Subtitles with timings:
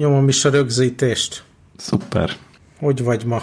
[0.00, 1.42] nyomom is a rögzítést.
[1.76, 2.36] Szuper.
[2.78, 3.42] Hogy vagy ma?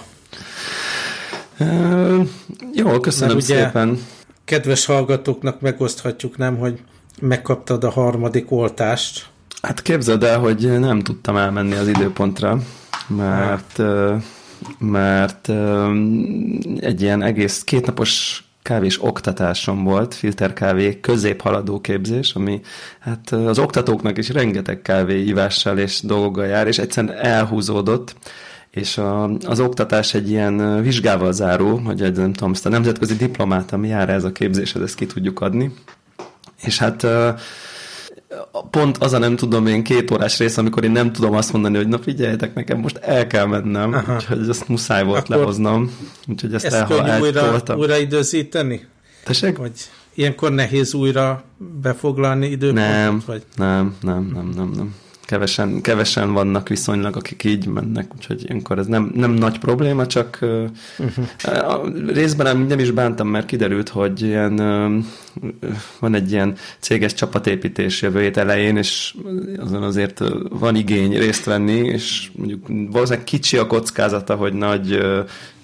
[1.59, 2.27] Uh,
[2.73, 3.99] jó, köszönöm Mert ugye szépen.
[4.45, 6.81] Kedves hallgatóknak megoszthatjuk, nem, hogy
[7.21, 9.27] megkaptad a harmadik oltást.
[9.61, 12.59] Hát képzeld el, hogy nem tudtam elmenni az időpontra,
[13.07, 13.81] mert,
[14.77, 15.49] mert
[16.79, 22.61] egy ilyen egész kétnapos kávés oktatásom volt, filterkávé középhaladó képzés, ami
[22.99, 28.15] hát az oktatóknak is rengeteg kávéívással és dolgokkal jár, és egyszerűen elhúzódott,
[28.69, 33.15] és a, az oktatás egy ilyen vizsgával záró, hogy egy, nem tudom, ezt a nemzetközi
[33.15, 35.73] diplomát, ami jár ez a képzéshez, ezt ki tudjuk adni.
[36.61, 37.07] És hát
[38.71, 41.77] pont az a nem tudom én két órás rész, amikor én nem tudom azt mondani,
[41.77, 44.13] hogy na figyeljetek, nekem most el kell mennem, Aha.
[44.13, 45.97] úgyhogy ezt muszáj volt Akkor lehoznom.
[46.27, 47.19] Úgyhogy ezt, ezt könnyű
[47.69, 48.87] újra, időzíteni?
[49.23, 49.57] Tessék?
[49.57, 49.71] Vagy
[50.13, 51.43] ilyenkor nehéz újra
[51.81, 52.91] befoglalni időpontot?
[52.91, 53.43] Nem, vagy?
[53.55, 54.93] nem, nem, nem, nem, nem
[55.27, 60.39] kevesen, kevesen vannak viszonylag, akik így mennek, úgyhogy ilyenkor ez nem, nem nagy probléma, csak
[60.41, 62.13] uh-huh.
[62.13, 64.55] részben nem, is bántam, mert kiderült, hogy ilyen,
[65.99, 69.15] van egy ilyen céges csapatépítés jövő hét elején, és
[69.59, 74.99] azon azért van igény részt venni, és mondjuk valószínűleg kicsi a kockázata, hogy nagy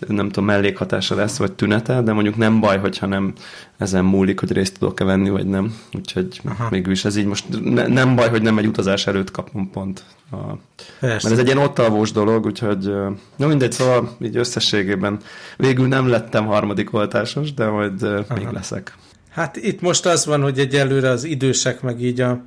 [0.08, 3.34] nem tudom, mellékhatása lesz, vagy tünete, de mondjuk nem baj, hogyha nem
[3.78, 5.76] ezen múlik, hogy részt tudok-e venni, vagy nem.
[5.94, 6.68] Úgyhogy Aha.
[6.70, 10.04] mégis ez így most ne, nem baj, hogy nem egy utazás előtt kapom pont.
[10.32, 10.58] A,
[11.00, 12.94] mert ez egy ilyen ott alvós dolog, úgyhogy
[13.36, 15.20] no mindegy, szóval így összességében
[15.58, 18.36] végül nem lettem harmadik oltásos, de majd Aha.
[18.36, 18.98] még leszek.
[19.30, 22.42] Hát itt most az van, hogy egyelőre az idősek meg így a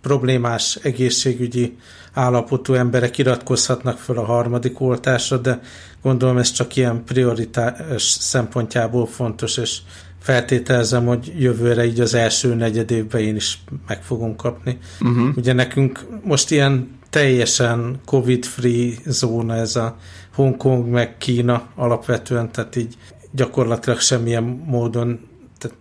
[0.00, 1.76] problémás egészségügyi
[2.12, 5.60] állapotú emberek iratkozhatnak föl a harmadik oltásra, de
[6.02, 9.78] gondolom ez csak ilyen prioritás szempontjából fontos, és
[10.22, 14.78] feltételezem, hogy jövőre így az első negyed évben én is meg fogom kapni.
[15.00, 15.36] Uh-huh.
[15.36, 19.96] Ugye nekünk most ilyen teljesen covid-free zóna ez a
[20.34, 22.96] Hongkong meg Kína alapvetően, tehát így
[23.30, 25.20] gyakorlatilag semmilyen módon,
[25.58, 25.76] tehát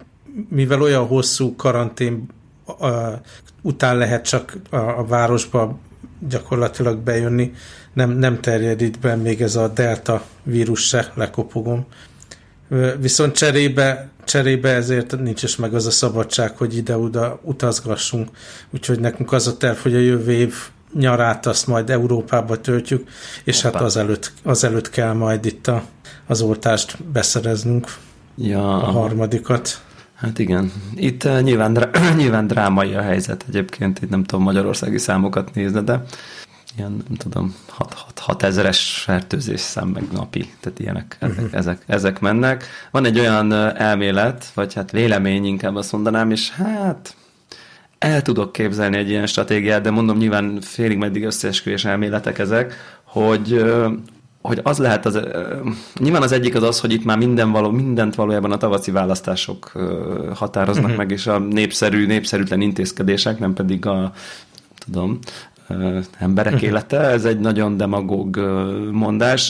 [0.50, 2.28] mivel olyan hosszú karantén
[2.80, 2.88] uh,
[3.62, 5.80] után lehet csak a, a városba
[6.30, 7.54] gyakorlatilag bejönni,
[7.94, 11.86] nem, nem terjed itt be még ez a delta vírus se, lekopogom.
[13.00, 18.30] Viszont cserébe, cserébe ezért nincs is meg az a szabadság, hogy ide-oda utazgassunk.
[18.70, 20.54] Úgyhogy nekünk az a terv, hogy a jövő év
[20.94, 23.10] nyarát azt majd Európába töltjük,
[23.44, 23.78] és Hoppá.
[23.78, 25.84] hát azelőtt, azelőtt kell majd itt a,
[26.28, 27.96] az oltást beszereznünk.
[28.38, 28.84] Ja.
[28.84, 29.82] A harmadikat.
[30.16, 30.72] Hát igen.
[30.96, 36.04] Itt uh, nyilván, nyilván drámai a helyzet egyébként, itt nem tudom magyarországi számokat nézni, de
[36.78, 37.56] ilyen, nem tudom,
[38.16, 41.58] 6 ezeres fertőzés szám meg napi, tehát ilyenek, ezek, uh-huh.
[41.58, 42.66] ezek, ezek mennek.
[42.92, 47.16] Van egy olyan elmélet, vagy hát vélemény inkább azt mondanám, és hát
[47.98, 53.64] el tudok képzelni egy ilyen stratégiát, de mondom nyilván félig meddig összeesküvés elméletek ezek, hogy
[54.42, 55.20] hogy az lehet, az,
[56.00, 59.72] nyilván az egyik az az, hogy itt már minden való, mindent valójában a tavaszi választások
[60.34, 60.98] határoznak uh-huh.
[60.98, 64.14] meg, és a népszerű, népszerűtlen intézkedések, nem pedig a
[64.86, 65.20] tudom,
[66.18, 66.68] emberek uh-huh.
[66.68, 67.00] élete.
[67.00, 68.38] Ez egy nagyon demagóg
[68.92, 69.50] mondás.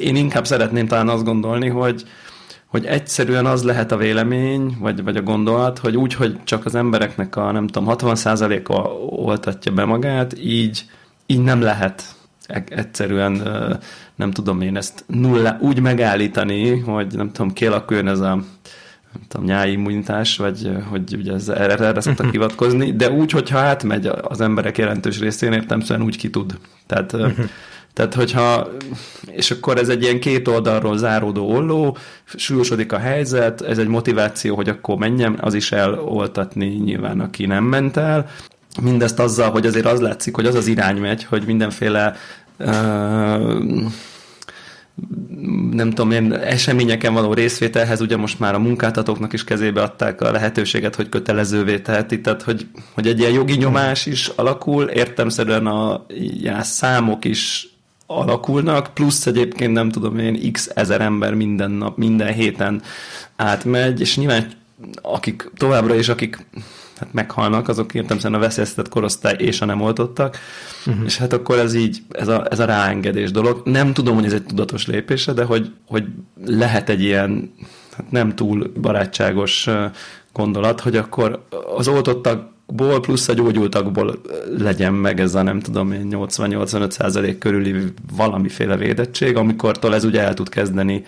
[0.00, 2.04] Én inkább szeretném talán azt gondolni, hogy
[2.72, 6.74] hogy egyszerűen az lehet a vélemény, vagy, vagy a gondolat, hogy úgy, hogy csak az
[6.74, 8.72] embereknek a nem tudom, 60%-a
[9.22, 10.84] oltatja be magát, így,
[11.26, 12.02] így nem lehet
[12.46, 13.42] e-, egyszerűen
[14.14, 18.38] nem tudom én ezt nulla, úgy megállítani, hogy nem tudom, kialakuljon ez a
[19.12, 22.34] nem tudom, nyári immunitás, vagy hogy ugye ez, erre, erre szoktak mhm.
[22.34, 26.58] hivatkozni, de úgy, hogyha átmegy az emberek jelentős részén, értem, úgy ki tud.
[26.86, 27.46] Tehát, uh-huh.
[27.94, 28.68] tehát, hogyha,
[29.26, 34.54] és akkor ez egy ilyen két oldalról záródó olló, súlyosodik a helyzet, ez egy motiváció,
[34.54, 38.30] hogy akkor menjem, az is eloltatni nyilván, aki nem ment el.
[38.82, 42.16] Mindezt azzal, hogy azért az látszik, hogy az az irány megy, hogy mindenféle
[42.58, 43.82] uh,
[45.70, 50.30] nem tudom én, eseményeken való részvételhez ugye most már a munkáltatóknak is kezébe adták a
[50.30, 56.06] lehetőséget, hogy kötelezővé teheti, tehát hogy, hogy egy ilyen jogi nyomás is alakul, értemszerűen a
[56.42, 57.68] já, számok is
[58.06, 62.82] alakulnak, plusz egyébként nem tudom én, x ezer ember minden nap, minden héten
[63.36, 64.50] átmegy, és nyilván
[65.02, 66.46] akik továbbra is, akik
[67.02, 70.38] hát meghalnak, azok értem a veszélyeztetett korosztály és a nem oltottak,
[70.86, 71.04] uh-huh.
[71.04, 73.60] és hát akkor ez így, ez a, ez a ráengedés dolog.
[73.64, 76.04] Nem tudom, hogy ez egy tudatos lépése, de hogy, hogy
[76.44, 77.54] lehet egy ilyen
[77.96, 79.68] hát nem túl barátságos
[80.32, 81.46] gondolat, hogy akkor
[81.76, 81.88] az
[82.72, 84.20] oltottakból plusz a gyógyultakból
[84.58, 87.74] legyen meg ez a nem tudom én 80-85 százalék körüli
[88.16, 91.04] valamiféle védettség, amikortól ez ugye el tud kezdeni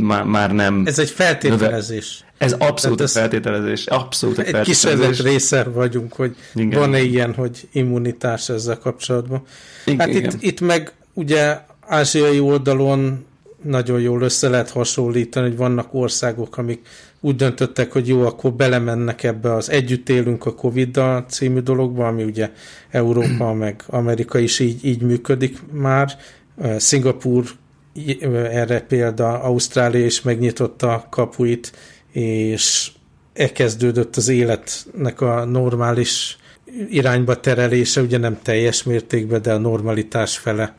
[0.00, 0.82] már, már nem...
[0.86, 2.24] Ez egy feltételezés.
[2.38, 3.86] Ez abszolút ez feltételezés.
[3.86, 5.18] Abszolút egy feltételezés.
[5.18, 6.78] Egy része vagyunk, hogy igen.
[6.78, 9.42] van-e ilyen, hogy immunitás ezzel kapcsolatban.
[9.84, 10.24] Igen, hát igen.
[10.24, 13.24] Itt, itt meg ugye ázsiai oldalon
[13.62, 16.86] nagyon jól össze lehet hasonlítani, hogy vannak országok, amik
[17.20, 22.22] úgy döntöttek, hogy jó, akkor belemennek ebbe az Együtt élünk a Covid-dal című dologba, ami
[22.22, 22.50] ugye
[22.90, 26.12] Európa meg Amerika is így, így működik már.
[26.76, 27.44] Szingapúr
[28.32, 31.72] erre példa, Ausztrália is megnyitotta kapuit,
[32.12, 32.90] és
[33.32, 36.38] elkezdődött az életnek a normális
[36.90, 40.76] irányba terelése, ugye nem teljes mértékben, de a normalitás fele.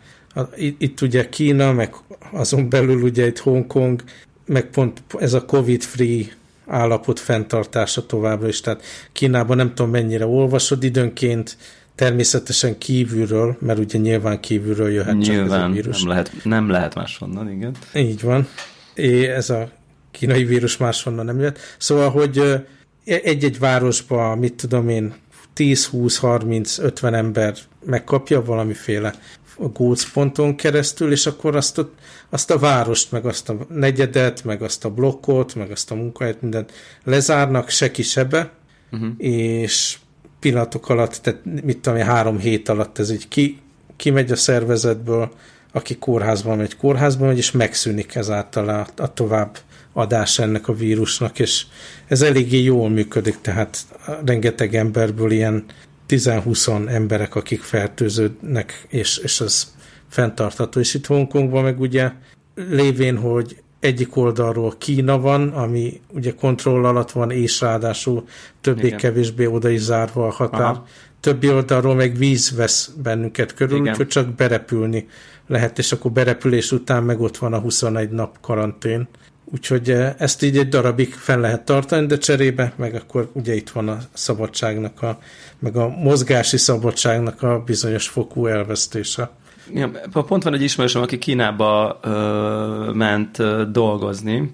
[0.55, 1.95] Itt ugye Kína, meg
[2.31, 4.03] azon belül ugye itt Hongkong,
[4.47, 6.25] meg pont ez a COVID-free
[6.67, 8.61] állapot fenntartása továbbra is.
[8.61, 11.57] Tehát Kínában nem tudom mennyire olvasod, időnként
[11.95, 15.99] természetesen kívülről, mert ugye nyilván kívülről jöhet nyilván, csak ez a vírus.
[15.99, 17.75] Nem lehet, nem lehet máshonnan, igen.
[17.95, 18.47] Így van.
[18.93, 19.69] É, ez a
[20.11, 21.59] kínai vírus máshonnan nem jött.
[21.77, 22.65] Szóval, hogy
[23.05, 25.13] egy-egy városba, mit tudom én,
[25.53, 27.55] 10, 20, 30, 50 ember
[27.85, 29.13] megkapja valamiféle
[29.57, 31.89] gócponton keresztül, és akkor azt a,
[32.29, 36.41] azt a várost, meg azt a negyedet, meg azt a blokkot, meg azt a munkahelyet,
[36.41, 36.71] mindent
[37.03, 38.51] lezárnak, se ki sebe,
[38.91, 39.09] uh-huh.
[39.17, 39.97] és
[40.39, 43.59] pillanatok alatt, tehát mit tudom három hét alatt ez így ki,
[43.95, 45.31] kimegy a szervezetből,
[45.71, 49.57] aki kórházban megy, kórházban megy, és megszűnik ezáltal a, a tovább
[49.93, 51.65] adás ennek a vírusnak, és
[52.07, 53.77] ez eléggé jól működik, tehát
[54.25, 55.65] rengeteg emberből ilyen
[56.09, 59.75] 10-20 emberek, akik fertőződnek, és, és ez
[60.07, 60.79] fenntartható.
[60.79, 62.11] És itt Hongkongban meg ugye
[62.55, 68.27] lévén, hogy egyik oldalról Kína van, ami ugye kontroll alatt van, és ráadásul
[68.61, 70.61] többé-kevésbé oda is zárva a határ.
[70.61, 70.85] Aha.
[71.19, 75.07] Többi oldalról meg víz vesz bennünket körül, úgyhogy csak berepülni
[75.47, 79.07] lehet, és akkor berepülés után meg ott van a 21 nap karantén.
[79.51, 83.69] Úgyhogy eh, ezt így egy darabig fel lehet tartani, de cserébe, meg akkor ugye itt
[83.69, 85.19] van a szabadságnak, a,
[85.59, 89.29] meg a mozgási szabadságnak a bizonyos fokú elvesztése.
[89.73, 94.49] Ja, pont van egy ismerősöm, aki Kínába ö, ment ö, dolgozni,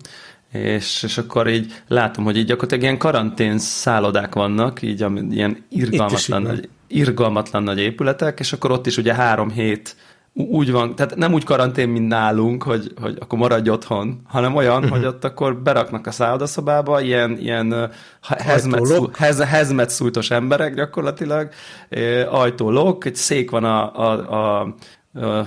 [0.51, 6.42] és, és akkor így látom, hogy így gyakorlatilag ilyen karantén szállodák vannak, így ilyen irgalmatlan,
[6.42, 9.96] nagy, irgalmatlan nagy épületek, és akkor ott is ugye három hét
[10.34, 14.78] úgy van, tehát nem úgy karantén, mint nálunk, hogy, hogy akkor maradj otthon, hanem olyan,
[14.78, 14.98] uh-huh.
[14.98, 17.92] hogy ott akkor beraknak a szállodaszobába ilyen, ilyen
[19.46, 21.50] hezmet szújtos emberek gyakorlatilag,
[22.30, 24.76] ajtó lok, egy szék van a, a, a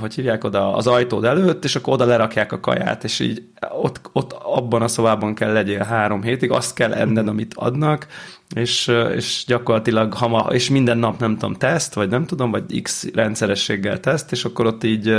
[0.00, 3.43] hogy hívják oda, az ajtód előtt, és akkor oda lerakják a kaját, és így
[3.83, 8.06] ott, ott abban a szobában kell legyél három hétig, azt kell enned, amit adnak,
[8.54, 12.82] és, és gyakorlatilag, ha ma, és minden nap nem tudom, teszt, vagy nem tudom, vagy
[12.82, 15.14] X rendszerességgel teszt, és akkor ott így,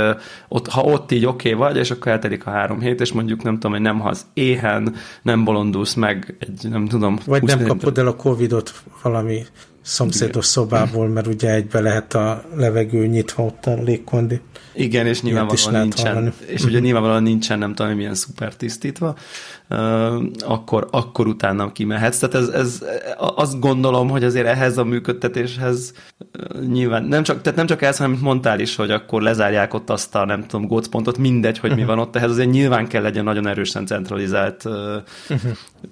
[0.48, 3.42] ott, ha ott így oké okay vagy, és akkor eltelik a három hét, és mondjuk
[3.42, 7.18] nem tudom, hogy nem hasz éhen, nem bolondulsz meg, egy, nem tudom.
[7.26, 9.44] Vagy nem kapod el a Covidot valami
[9.82, 14.40] szomszédos szobából, mert ugye egybe lehet a levegő nyitva ott a légkondi.
[14.74, 16.32] Igen, és nyilvánvalóan nincsen, hallani.
[16.46, 19.16] és ugye nyilvánvalóan nincsen, nem tudom, milyen szuper tisztítva,
[20.38, 22.18] akkor, akkor utána kimehetsz.
[22.18, 22.84] Tehát ez, ez,
[23.16, 25.92] azt gondolom, hogy azért ehhez a működtetéshez
[26.68, 30.14] nyilván nem csak, tehát nem csak ez, hanem mondtál is, hogy akkor lezárják ott azt
[30.14, 33.46] a nem tudom, gócpontot, mindegy, hogy mi van ott, ehhez azért nyilván kell legyen nagyon
[33.46, 34.64] erősen centralizált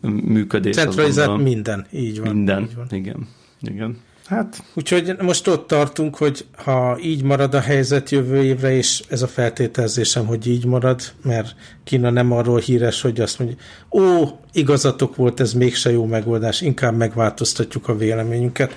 [0.01, 0.75] működés.
[0.75, 2.35] Centralizált minden, így van.
[2.35, 2.87] Minden, így van.
[2.91, 3.29] igen.
[3.61, 3.97] Igen.
[4.27, 4.63] Hát.
[4.75, 9.27] Úgyhogy most ott tartunk, hogy ha így marad a helyzet jövő évre, és ez a
[9.27, 11.55] feltételezésem, hogy így marad, mert
[11.85, 13.57] Kína nem arról híres, hogy azt mondja,
[13.91, 18.75] ó, igazatok volt, ez mégse jó megoldás, inkább megváltoztatjuk a véleményünket.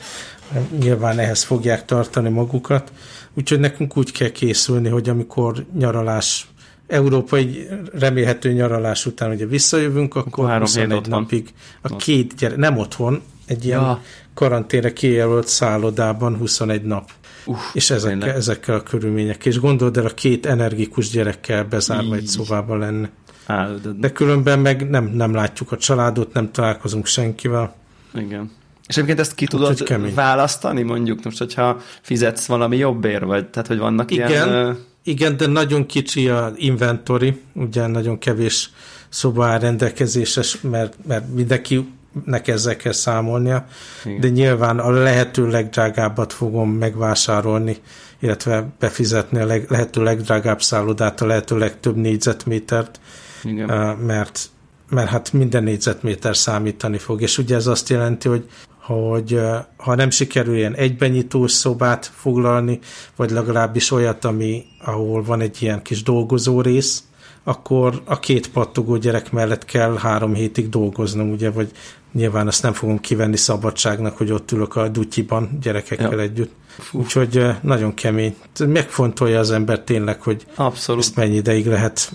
[0.79, 2.91] Nyilván ehhez fogják tartani magukat.
[3.33, 6.47] Úgyhogy nekünk úgy kell készülni, hogy amikor nyaralás
[6.87, 12.77] európai remélhető nyaralás után ugye visszajövünk, akkor, akkor három 21 napig a két gyerek, nem
[12.77, 14.01] otthon, egy ilyen ja
[14.39, 17.09] karanténre kijelölt szállodában 21 nap.
[17.45, 19.45] Uf, és ezekkel, ezekkel a körülmények.
[19.45, 22.21] És gondold el, a két energikus gyerekkel bezárva Így.
[22.21, 23.09] egy szobában lenne.
[23.45, 23.89] Á, de...
[23.97, 27.75] de különben meg nem, nem látjuk a családot, nem találkozunk senkivel.
[28.13, 28.51] Igen.
[28.87, 30.13] És egyébként ezt ki tudod kemény.
[30.13, 34.77] választani, mondjuk most, hogyha fizetsz valami jobbért, vagy tehát, hogy vannak igen, ilyen...
[35.03, 38.69] Igen, de nagyon kicsi a inventory, ugye nagyon kevés
[39.09, 41.87] szoba áll rendelkezéses, mert, mert mindenki
[42.25, 43.65] nek ezzel kell számolnia,
[44.05, 44.19] Igen.
[44.19, 47.77] de nyilván a lehető legdrágábbat fogom megvásárolni,
[48.19, 52.99] illetve befizetni a leg, lehető legdrágább szállodát, a lehető legtöbb négyzetmétert,
[53.43, 53.97] Igen.
[53.97, 54.49] mert
[54.89, 58.49] mert hát minden négyzetméter számítani fog, és ugye ez azt jelenti, hogy
[58.93, 59.39] hogy
[59.77, 62.79] ha nem sikerül ilyen egybenyitós szobát foglalni,
[63.15, 67.03] vagy legalábbis olyat, ami, ahol van egy ilyen kis dolgozó rész,
[67.43, 71.71] akkor a két pattogó gyerek mellett kell három hétig dolgoznom, ugye, vagy
[72.11, 76.19] nyilván azt nem fogom kivenni szabadságnak, hogy ott ülök a dutyiban gyerekekkel ja.
[76.19, 76.51] együtt.
[76.67, 76.99] Fú.
[76.99, 78.35] Úgyhogy nagyon kemény.
[78.67, 81.03] Megfontolja az ember tényleg, hogy Abszolút.
[81.03, 82.11] ezt mennyi ideig lehet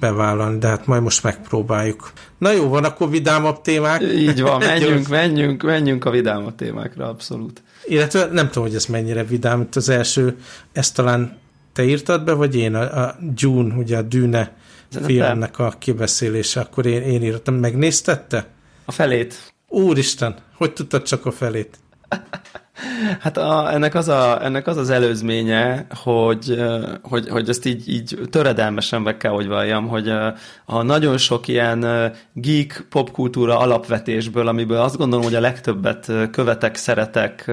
[0.00, 2.12] bevállalni, de hát majd most megpróbáljuk.
[2.38, 4.02] Na jó, van akkor vidámabb témák?
[4.02, 7.62] Így van, menjünk, menjünk, menjünk a vidámabb témákra, abszolút.
[7.84, 9.60] Illetve nem tudom, hogy ez mennyire vidám.
[9.60, 10.36] Itt az első,
[10.72, 11.38] ezt talán
[11.72, 12.74] te írtad be, vagy én?
[12.74, 14.52] A, a June, ugye a Dűne
[15.02, 17.54] filmnek a kibeszélése, akkor én, én írtam.
[17.54, 18.46] Megnéztette?
[18.88, 19.52] A felét.
[19.68, 21.78] Úristen, hogy tudtad csak a felét?
[23.20, 26.62] Hát a, ennek, az a, ennek az az előzménye, hogy,
[27.02, 30.12] hogy, hogy ezt így, így töredelmesen meg kell, hogy valljam, hogy
[30.64, 37.50] a nagyon sok ilyen geek popkultúra alapvetésből, amiből azt gondolom, hogy a legtöbbet követek, szeretek,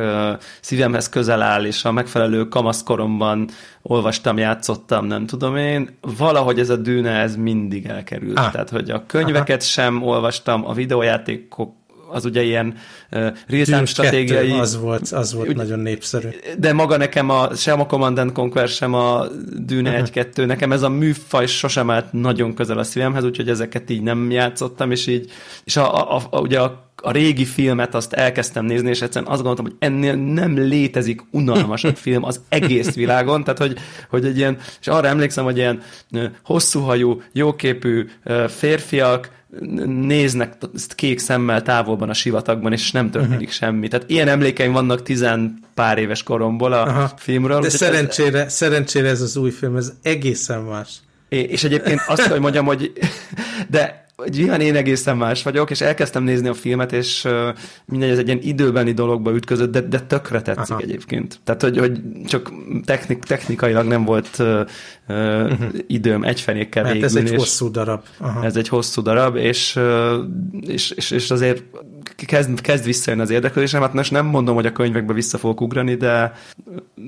[0.61, 3.49] szívemhez közel áll, és a megfelelő kamaszkoromban
[3.81, 8.37] olvastam, játszottam, nem tudom én, valahogy ez a dűne, ez mindig elkerült.
[8.39, 8.51] Ah.
[8.51, 9.69] Tehát, hogy a könyveket Aha.
[9.69, 11.73] sem olvastam, a videójátékok
[12.09, 12.75] az ugye ilyen
[13.11, 14.51] uh, real stratégiai...
[14.51, 16.27] Az volt, az volt úgy, nagyon népszerű.
[16.57, 19.25] De maga nekem a, sem a Command Conquer, sem a
[19.57, 20.07] Dune uh-huh.
[20.13, 24.31] 1-2, nekem ez a műfaj sosem állt nagyon közel a szívemhez, úgyhogy ezeket így nem
[24.31, 25.31] játszottam, és így,
[25.63, 29.43] és a, a, a, ugye a a régi filmet azt elkezdtem nézni, és egyszerűen azt
[29.43, 33.77] gondoltam, hogy ennél nem létezik unalmasabb film az egész világon, tehát hogy,
[34.09, 35.81] hogy egy ilyen, és arra emlékszem, hogy ilyen
[36.43, 38.07] hosszúhajú, jóképű
[38.47, 39.29] férfiak,
[39.85, 40.57] néznek
[40.95, 43.49] kék szemmel távolban a sivatagban, és nem történik uh-huh.
[43.49, 43.87] semmi.
[43.87, 47.11] Tehát ilyen emlékeim vannak tizen pár éves koromból a Aha.
[47.17, 47.59] filmről.
[47.59, 50.89] De szerencsére, ez, szerencsére ez az új film, ez egészen más.
[51.29, 52.91] És egyébként azt, hogy mondjam, hogy
[53.69, 57.27] de ilyen én egészen más vagyok, és elkezdtem nézni a filmet, és
[57.85, 60.81] mindegy, ez egy ilyen időbeni dologba ütközött, de, de tökre tetszik Aha.
[60.83, 61.39] egyébként.
[61.43, 62.51] Tehát, hogy, hogy csak
[62.85, 64.65] technik, technikailag nem volt uh,
[65.07, 65.73] uh-huh.
[65.87, 68.03] időm egyfenékkel Mert végül, ez egy hosszú darab.
[68.17, 68.43] Aha.
[68.43, 69.79] Ez egy hosszú darab, és,
[70.61, 71.63] és, és, és azért
[72.25, 75.95] kezd, kezd visszajönni az érdeklődésem, hát most nem mondom, hogy a könyvekbe vissza fogok ugrani,
[75.95, 76.33] de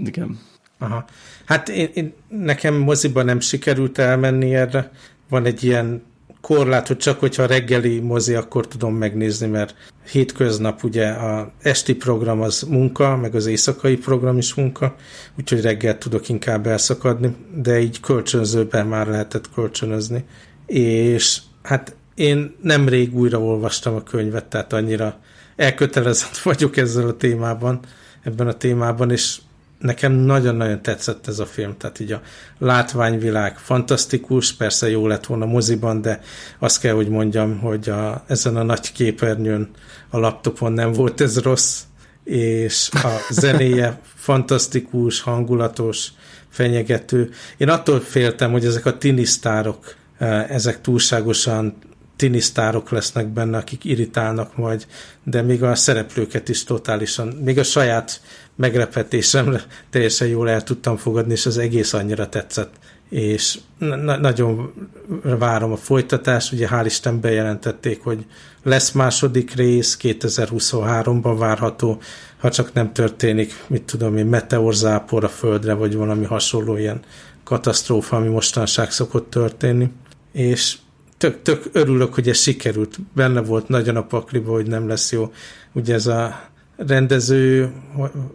[0.04, 0.40] igen.
[0.80, 1.06] Aha.
[1.46, 4.92] Hát én, én, nekem moziban nem sikerült elmenni erre.
[5.30, 6.02] Van egy ilyen
[6.48, 9.76] korlát, hogy csak hogyha reggeli mozi, akkor tudom megnézni, mert
[10.12, 14.96] hétköznap ugye a esti program az munka, meg az éjszakai program is munka,
[15.38, 20.26] úgyhogy reggel tudok inkább elszakadni, de így kölcsönzőben már lehetett kölcsönözni.
[20.66, 25.20] És hát én nemrég újra olvastam a könyvet, tehát annyira
[25.56, 27.80] elkötelezett vagyok ezzel a témában,
[28.24, 29.38] ebben a témában, és
[29.80, 32.22] nekem nagyon-nagyon tetszett ez a film, tehát így a
[32.58, 36.22] látványvilág fantasztikus, persze jó lett volna moziban, de
[36.60, 39.70] azt kell, hogy mondjam, hogy a, ezen a nagy képernyőn
[40.10, 41.82] a laptopon nem volt ez rossz,
[42.24, 43.08] és a
[43.42, 46.08] zenéje fantasztikus, hangulatos,
[46.50, 47.30] fenyegető.
[47.58, 51.78] Én attól féltem, hogy ezek a tinisztárok, eh, ezek túlságosan
[52.16, 54.88] tinisztárok lesznek benne, akik irritálnak majd,
[55.24, 58.22] de még a szereplőket is totálisan, még a saját
[58.58, 62.74] meglepetésemre teljesen jól el tudtam fogadni, és az egész annyira tetszett.
[63.10, 64.74] És na- nagyon
[65.22, 68.26] várom a folytatást, ugye hál' Isten bejelentették, hogy
[68.64, 72.02] lesz második rész, 2023-ban várható,
[72.38, 77.00] ha csak nem történik, mit tudom én, meteorzápor a Földre, vagy valami hasonló ilyen
[77.44, 79.92] katasztrófa, ami mostanság szokott történni.
[80.32, 80.78] És
[81.18, 82.98] tök, tök örülök, hogy ez sikerült.
[83.16, 85.32] Benne volt nagyon a pakliba, hogy nem lesz jó.
[85.74, 86.40] Ugye ez a
[86.78, 87.72] rendező,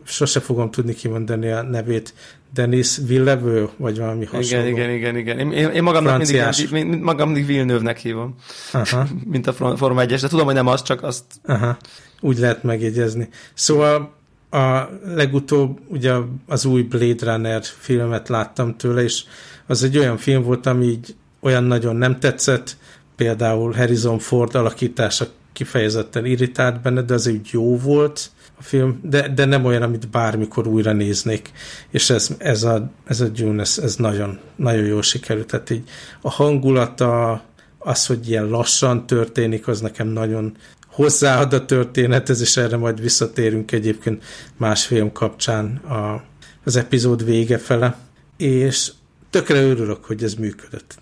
[0.05, 2.15] sose fogom tudni kimondani a nevét,
[2.55, 4.67] Denis Villeneuve, vagy valami hasonló.
[4.67, 5.53] Igen, igen, igen, igen.
[5.53, 8.35] Én, én, magamnak mindig, mindig, magam mindig Villeneuve-nek hívom,
[8.73, 9.07] Aha.
[9.33, 11.25] mint a Forma 1 de tudom, hogy nem az, csak azt...
[11.45, 11.77] Aha.
[12.21, 13.29] Úgy lehet megjegyezni.
[13.55, 14.15] Szóval
[14.51, 16.13] a legutóbb ugye
[16.47, 19.25] az új Blade Runner filmet láttam tőle, és
[19.67, 22.77] az egy olyan film volt, ami így olyan nagyon nem tetszett,
[23.17, 29.29] például Harrison Ford alakítása kifejezetten irritált benne, de az egy jó volt a film, de,
[29.29, 31.51] de nem olyan, amit bármikor újra néznék.
[31.91, 35.47] És ez, ez a, ez a Dune, ez, ez nagyon, nagyon jól sikerült.
[35.47, 35.89] Tehát így
[36.21, 37.43] a hangulata,
[37.79, 40.57] az, hogy ilyen lassan történik, az nekem nagyon
[40.87, 44.25] hozzáad a történethez, és erre majd visszatérünk egyébként
[44.57, 46.23] más film kapcsán a,
[46.65, 47.97] az epizód vége fele.
[48.37, 48.93] És
[49.31, 50.95] tökre örülök, hogy ez működött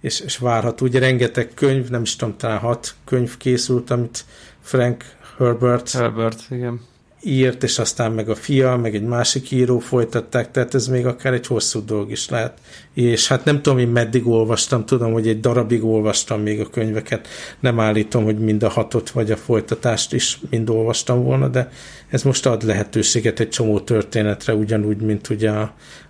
[0.00, 0.86] és, és várható.
[0.86, 4.24] Ugye rengeteg könyv, nem is tudom, talán hat könyv készült, amit
[4.60, 5.04] Frank
[5.38, 6.80] Herbert, Herbert igen.
[7.22, 11.32] írt, és aztán meg a fia, meg egy másik író folytatták, tehát ez még akár
[11.32, 12.58] egy hosszú dolog is lehet.
[12.94, 17.28] És hát nem tudom, én meddig olvastam, tudom, hogy egy darabig olvastam még a könyveket,
[17.60, 21.70] nem állítom, hogy mind a hatot vagy a folytatást is mind olvastam volna, de
[22.08, 25.52] ez most ad lehetőséget egy csomó történetre, ugyanúgy, mint ugye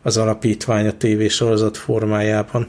[0.03, 2.69] az alapítvány a tévésorozat formájában.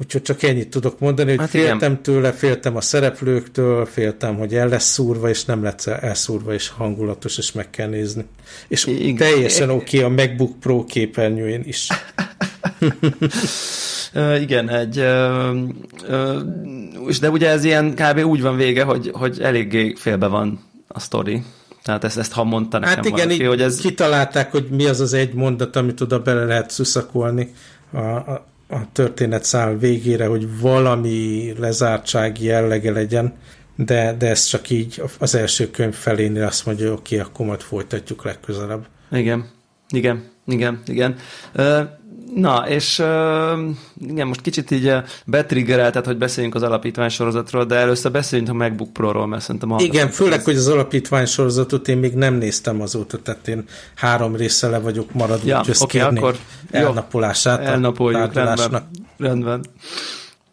[0.00, 2.02] Úgyhogy csak ennyit tudok mondani, hogy hát féltem igen.
[2.02, 7.38] tőle, féltem a szereplőktől, féltem, hogy el lesz szúrva, és nem lesz elszúrva, és hangulatos,
[7.38, 8.24] és meg kell nézni.
[8.68, 9.16] És igen.
[9.16, 11.88] teljesen oké okay a MacBook Pro képernyőjén is.
[14.44, 15.56] igen, egy, uh,
[17.02, 18.18] uh, de ugye ez ilyen kb.
[18.18, 21.42] úgy van vége, hogy, hogy eléggé félbe van a sztori.
[21.82, 23.80] Tehát ezt, ezt ha mondta nekem Hát igen, valaki, hogy ez...
[23.80, 27.52] kitalálták, hogy mi az az egy mondat, amit oda bele lehet szuszakolni
[27.92, 33.34] a, a, a történet száll végére, hogy valami lezártsági jellege legyen,
[33.76, 37.46] de, de ez csak így az első könyv felénél azt mondja, hogy oké, okay, akkor
[37.46, 38.86] majd folytatjuk legközelebb.
[39.10, 39.50] Igen,
[39.88, 41.16] igen, igen, igen.
[42.34, 42.98] Na, és
[44.06, 44.92] igen, most kicsit így
[45.24, 49.78] betriggereltet, hogy beszéljünk az alapítvány sorozatról, de először beszéljünk a MacBook Pro-ról, mert szerintem...
[49.78, 53.64] Igen, főleg, hogy az alapítvány sorozatot én még nem néztem azóta, tehát én
[53.94, 56.36] három része le vagyok maradva, ja, úgyhogy okay, akkor
[56.70, 58.88] elnapolását jó, elnapoljuk, rendben,
[59.18, 59.64] rendben.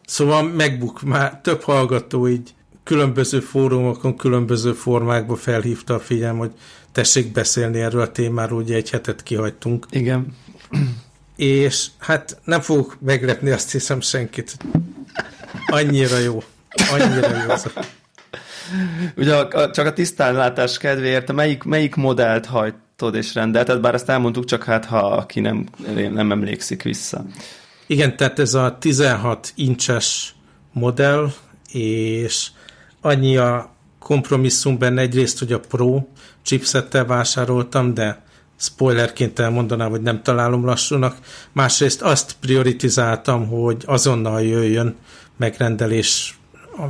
[0.06, 2.50] Szóval MacBook, már több hallgató így
[2.84, 6.50] különböző fórumokon, különböző formákban felhívta a figyelm, hogy
[6.92, 9.86] tessék beszélni erről a témáról, ugye egy hetet kihagytunk.
[9.90, 10.26] Igen
[11.42, 14.56] és hát nem fogok meglepni azt hiszem senkit.
[15.66, 16.42] Annyira jó.
[16.90, 17.70] Annyira jó az.
[19.16, 24.08] Ugye a, a, csak a tisztánlátás kedvéért, melyik, melyik modellt hajtod és rendelted, bár ezt
[24.08, 27.24] elmondtuk, csak hát ha aki nem, nem emlékszik vissza.
[27.86, 30.34] Igen, tehát ez a 16 incses
[30.72, 31.32] modell,
[31.72, 32.48] és
[33.00, 36.02] annyi a kompromisszum benne egyrészt, hogy a Pro
[36.42, 38.22] chipsettel vásároltam, de
[38.62, 41.16] spoilerként elmondanám, hogy nem találom lassúnak.
[41.52, 44.96] Másrészt azt prioritizáltam, hogy azonnal jöjjön
[45.36, 46.38] megrendelés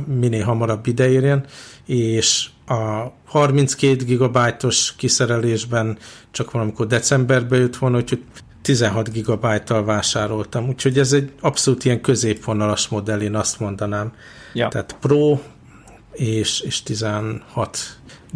[0.05, 1.45] minél hamarabb ideérjen,
[1.85, 5.97] és a 32 gigabájtos kiszerelésben
[6.31, 8.23] csak valamikor decemberben jött volna, úgyhogy
[8.61, 14.13] 16 gigabájttal vásároltam, úgyhogy ez egy abszolút ilyen középvonalas modell, én azt mondanám.
[14.53, 14.67] Ja.
[14.67, 15.39] Tehát Pro
[16.11, 17.77] és, és 16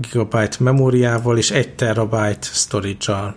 [0.01, 3.35] gigabyte memóriával és 1 terabyte storage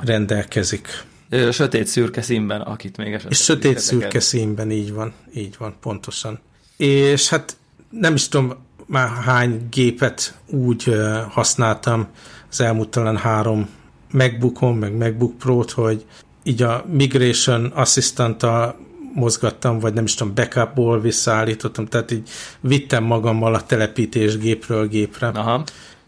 [0.00, 1.06] rendelkezik.
[1.52, 3.32] Sötét szürke színben, akit még esetleg...
[3.32, 6.38] És sötét szürke színben, így van, így van, pontosan.
[6.76, 7.56] És hát
[7.90, 8.54] nem is tudom
[8.86, 10.94] már hány gépet úgy
[11.28, 12.06] használtam
[12.50, 13.68] az elmúlt talán három
[14.10, 16.04] MacBookon, meg MacBook Pro-t, hogy
[16.42, 18.42] így a Migration assistant
[19.14, 22.28] mozgattam, vagy nem is tudom, backupból visszaállítottam, tehát így
[22.60, 25.26] vittem magammal a telepítés gépről gépre.
[25.26, 25.64] Aha.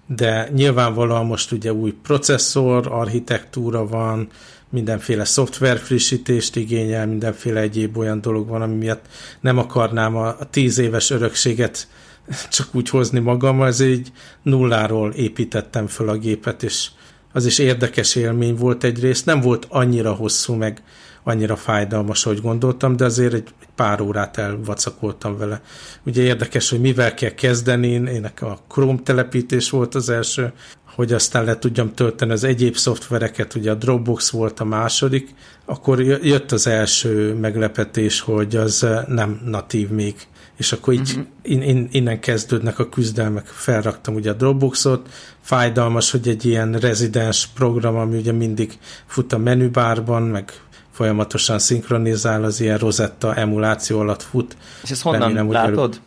[0.07, 4.29] De nyilvánvalóan most ugye új processzor, architektúra van,
[4.71, 9.05] mindenféle szoftver frissítést igényel, mindenféle egyéb olyan dolog van, ami miatt
[9.41, 11.89] nem akarnám a, a tíz éves örökséget
[12.51, 16.91] csak úgy hozni magammal, ez így nulláról építettem föl a gépet, és
[17.33, 20.83] az is érdekes élmény volt egyrészt, nem volt annyira hosszú, meg
[21.23, 25.62] annyira fájdalmas, hogy gondoltam, de azért egy, egy pár órát elvacakoltam vele.
[26.07, 30.53] Ugye érdekes, hogy mivel kell kezdeni, én a Chrome telepítés volt az első,
[30.95, 36.01] hogy aztán le tudjam tölteni az egyéb szoftvereket, ugye a Dropbox volt a második, akkor
[36.03, 40.14] jött az első meglepetés, hogy az nem natív még
[40.61, 41.25] és akkor így uh-huh.
[41.42, 43.46] in, in, innen kezdődnek a küzdelmek.
[43.46, 45.09] Felraktam ugye a Dropboxot,
[45.40, 50.53] fájdalmas, hogy egy ilyen rezidens program, ami ugye mindig fut a menübárban, meg
[50.90, 54.57] folyamatosan szinkronizál, az ilyen Rosetta emuláció alatt fut.
[54.83, 56.01] És ezt honnan Remélem, látod?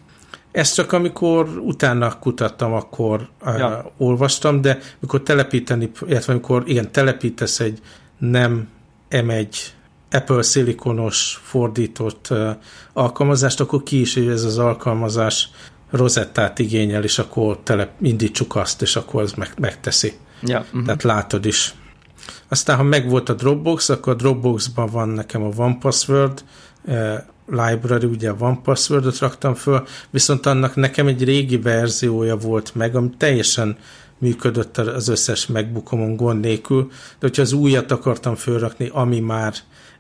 [0.52, 3.84] Ezt csak amikor utána kutattam, akkor ja.
[3.98, 7.80] uh, olvastam, de amikor telepíteni, illetve amikor igen, telepítesz egy
[8.18, 8.68] nem
[9.10, 9.48] M1
[10.13, 12.34] Apple szilikonos fordított
[12.93, 15.49] alkalmazást, akkor ki is ez az alkalmazás
[15.91, 20.13] rozettát igényel, és akkor tele, indítsuk azt, és akkor az meg, megteszi.
[20.41, 20.60] Ja.
[20.60, 20.84] Uh-huh.
[20.84, 21.73] Tehát látod is.
[22.47, 26.43] Aztán, ha megvolt a Dropbox, akkor a Dropboxban van nekem a OnePassword
[26.86, 27.13] uh,
[27.47, 33.10] library, ugye a OnePassword-ot raktam föl, viszont annak nekem egy régi verziója volt meg, ami
[33.17, 33.78] teljesen
[34.17, 39.54] működött az összes megbukomon gond nélkül, de hogyha az újat akartam fölrakni, ami már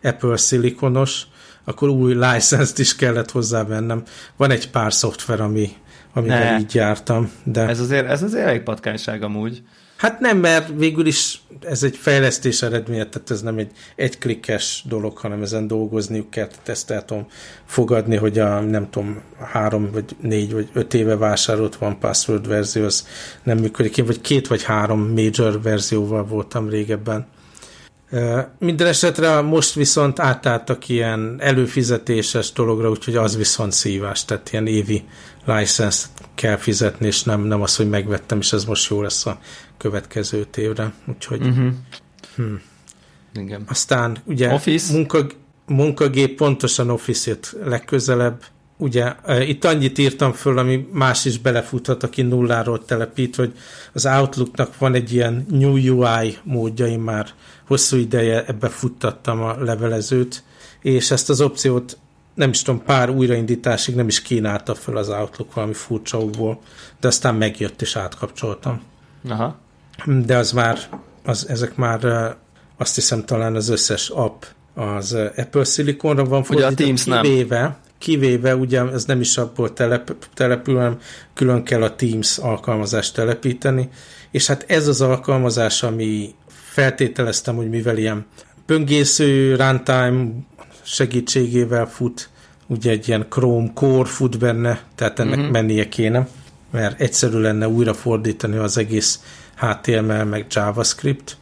[0.03, 1.21] Apple szilikonos,
[1.63, 4.03] akkor új license-t is kellett hozzávennem.
[4.37, 5.71] Van egy pár szoftver, ami
[6.13, 6.59] amivel ne.
[6.59, 7.31] így jártam.
[7.43, 7.67] De...
[7.67, 9.63] Ez azért, ez azért elég patkányság amúgy.
[9.97, 15.17] Hát nem, mert végül is ez egy fejlesztés eredménye, tehát ez nem egy egyklikkes dolog,
[15.17, 17.27] hanem ezen dolgozniuk kell, tehát ezt el tudom
[17.65, 22.85] fogadni, hogy a nem tudom, három vagy négy vagy öt éve vásárolt van password verzió,
[22.85, 23.07] az
[23.43, 23.97] nem működik.
[23.97, 27.27] Én vagy két vagy három major verzióval voltam régebben.
[28.59, 35.03] Minden esetre most viszont átálltak ilyen előfizetéses dologra, úgyhogy az viszont szívás, tehát ilyen évi
[35.45, 39.39] license kell fizetni, és nem, nem az, hogy megvettem, és ez most jó lesz a
[39.77, 40.93] következő évre.
[41.07, 41.71] Úgyhogy uh-huh.
[42.35, 42.53] hm.
[43.33, 43.63] Igen.
[43.67, 44.93] Aztán ugye Office.
[44.93, 45.25] Munka,
[45.67, 48.43] munkagép pontosan Office-ét legközelebb.
[48.77, 53.53] Ugye itt annyit írtam föl, ami más is belefuthat, aki nulláról telepít, hogy
[53.93, 57.27] az Outlooknak van egy ilyen new UI módja, én már
[57.67, 60.43] hosszú ideje ebbe futtattam a levelezőt,
[60.81, 61.97] és ezt az opciót
[62.33, 66.59] nem is tudom, pár újraindításig nem is kínálta föl az Outlook valami furcsa okból,
[66.99, 68.81] de aztán megjött és átkapcsoltam.
[69.29, 69.59] Aha.
[70.05, 70.77] De az már,
[71.23, 72.35] az, ezek már
[72.77, 77.21] azt hiszem talán az összes app az Apple Siliconra van fordítva, a Teams nem.
[77.21, 77.77] kivéve,
[78.59, 80.99] ugye ez nem is abból telep, települ, hanem
[81.33, 83.89] külön kell a Teams alkalmazást telepíteni,
[84.31, 88.25] és hát ez az alkalmazás, ami feltételeztem, hogy mivel ilyen
[88.65, 90.25] böngésző runtime
[90.81, 92.29] segítségével fut,
[92.67, 95.51] ugye egy ilyen Chrome Core fut benne, tehát ennek uh-huh.
[95.51, 96.27] mennie kéne,
[96.71, 99.19] mert egyszerű lenne újrafordítani az egész
[99.55, 101.37] HTML meg JavaScript.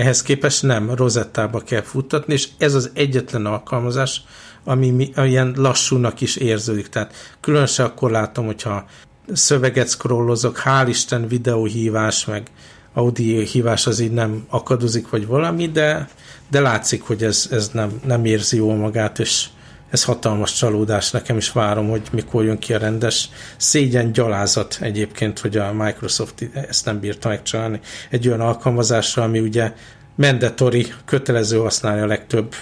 [0.00, 4.22] Ehhez képest nem, Rosettába kell futtatni, és ez az egyetlen alkalmazás,
[4.64, 6.88] ami mi, ilyen lassúnak is érződik.
[6.88, 8.84] Tehát különösen akkor látom, hogyha
[9.32, 12.50] szöveget scrollozok, hál' Isten videóhívás, meg
[12.94, 16.08] audio hívás az így nem akadozik, vagy valami, de,
[16.50, 19.46] de látszik, hogy ez, ez nem, nem érzi jól magát, és
[19.90, 25.38] ez hatalmas csalódás, nekem is várom, hogy mikor jön ki a rendes szégyen gyalázat egyébként,
[25.38, 27.80] hogy a Microsoft ezt nem bírta megcsinálni.
[28.10, 29.72] Egy olyan alkalmazásra, ami ugye
[30.14, 32.54] mandatory, kötelező használni a legtöbb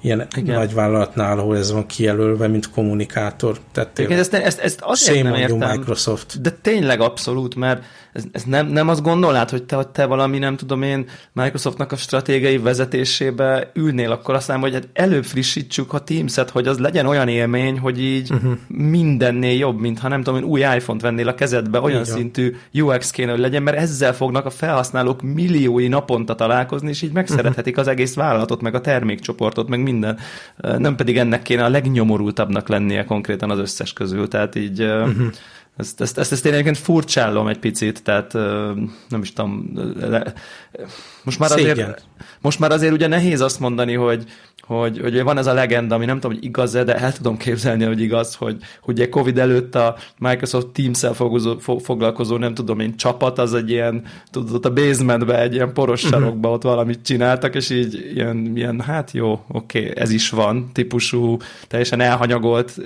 [0.00, 0.54] ilyen Igen.
[0.54, 3.58] nagyvállalatnál, ahol ez van kijelölve, mint kommunikátor.
[3.72, 5.78] Tehát Igen, ezt, ezt, ezt azért nem értem.
[5.78, 6.40] Microsoft.
[6.40, 7.82] De tényleg abszolút, mert
[8.16, 11.92] ez, ez nem, nem azt gondolnád, hogy te, hogy te valami, nem tudom én, Microsoftnak
[11.92, 16.78] a stratégiai vezetésébe ülnél, akkor azt mondom, hogy hát előbb frissítsük a Teams-et, hogy az
[16.78, 18.52] legyen olyan élmény, hogy így uh-huh.
[18.68, 22.14] mindennél jobb, mint ha nem tudom én, új iPhone-t vennél a kezedbe, olyan Igen.
[22.14, 27.12] szintű UX kéne, hogy legyen, mert ezzel fognak a felhasználók milliói naponta találkozni, és így
[27.12, 27.88] megszerethetik uh-huh.
[27.88, 30.18] az egész vállalatot, meg a termékcsoportot, meg minden.
[30.78, 35.26] Nem pedig ennek kéne a legnyomorultabbnak lennie konkrétan az összes közül, tehát így uh-huh
[35.76, 38.32] ezt, ezt, ezt, ezt én egyébként furcsálom egy picit, tehát
[39.08, 40.32] nem is tudom, le,
[41.22, 42.06] most már azért,
[42.40, 44.24] most már azért ugye nehéz azt mondani, hogy,
[44.66, 47.84] hogy, hogy van ez a legenda, ami nem tudom, hogy igaz-e, de el tudom képzelni,
[47.84, 51.12] hogy igaz, hogy ugye Covid előtt a Microsoft Teams-el
[51.82, 56.20] foglalkozó, nem tudom én, csapat, az egy ilyen, tudod, a basementbe, egy ilyen poros uh-huh.
[56.20, 60.70] sarokba ott valamit csináltak, és így ilyen, ilyen hát jó, oké, okay, ez is van,
[60.72, 61.36] típusú,
[61.68, 62.76] teljesen elhanyagolt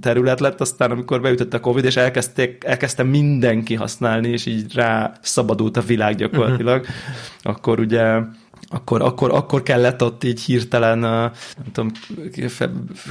[0.00, 5.12] terület lett, aztán amikor beütött a Covid, és elkezdték, elkezdte mindenki használni, és így rá
[5.20, 6.94] szabadult a világ gyakorlatilag, uh-huh.
[7.42, 8.20] akkor ugye
[8.72, 11.32] akkor, akkor, akkor kellett ott így hirtelen nem
[11.72, 11.90] tudom,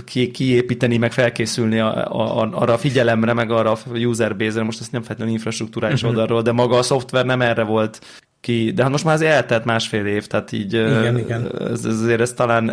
[0.06, 1.95] ki, kiépíteni, meg felkészülni a,
[2.39, 6.10] a, arra a figyelemre, meg arra a user base-re, most ezt nem feltétlenül infrastruktúrális uh-huh.
[6.10, 8.02] oldalról, de maga a szoftver nem erre volt
[8.41, 11.52] ki, de hát most már azért eltelt másfél év, tehát így igen, igen.
[11.60, 12.69] Ez, azért ez talán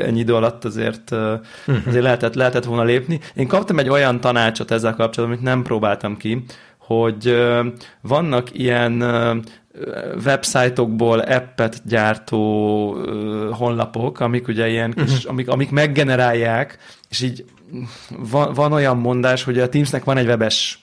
[0.00, 1.86] ennyi idő alatt azért, uh-huh.
[1.86, 3.20] azért lehetett, lehetett volna lépni.
[3.34, 6.44] Én kaptam egy olyan tanácsot ezzel kapcsolatban, amit nem próbáltam ki,
[6.78, 7.36] hogy
[8.00, 9.04] vannak ilyen
[10.24, 12.96] websájtokból appet gyártó
[13.52, 15.30] honlapok, amik ugye ilyen kis, uh-huh.
[15.30, 17.44] amik, amik meggenerálják, és így
[18.30, 20.80] van, van olyan mondás, hogy a Teamsnek van egy webes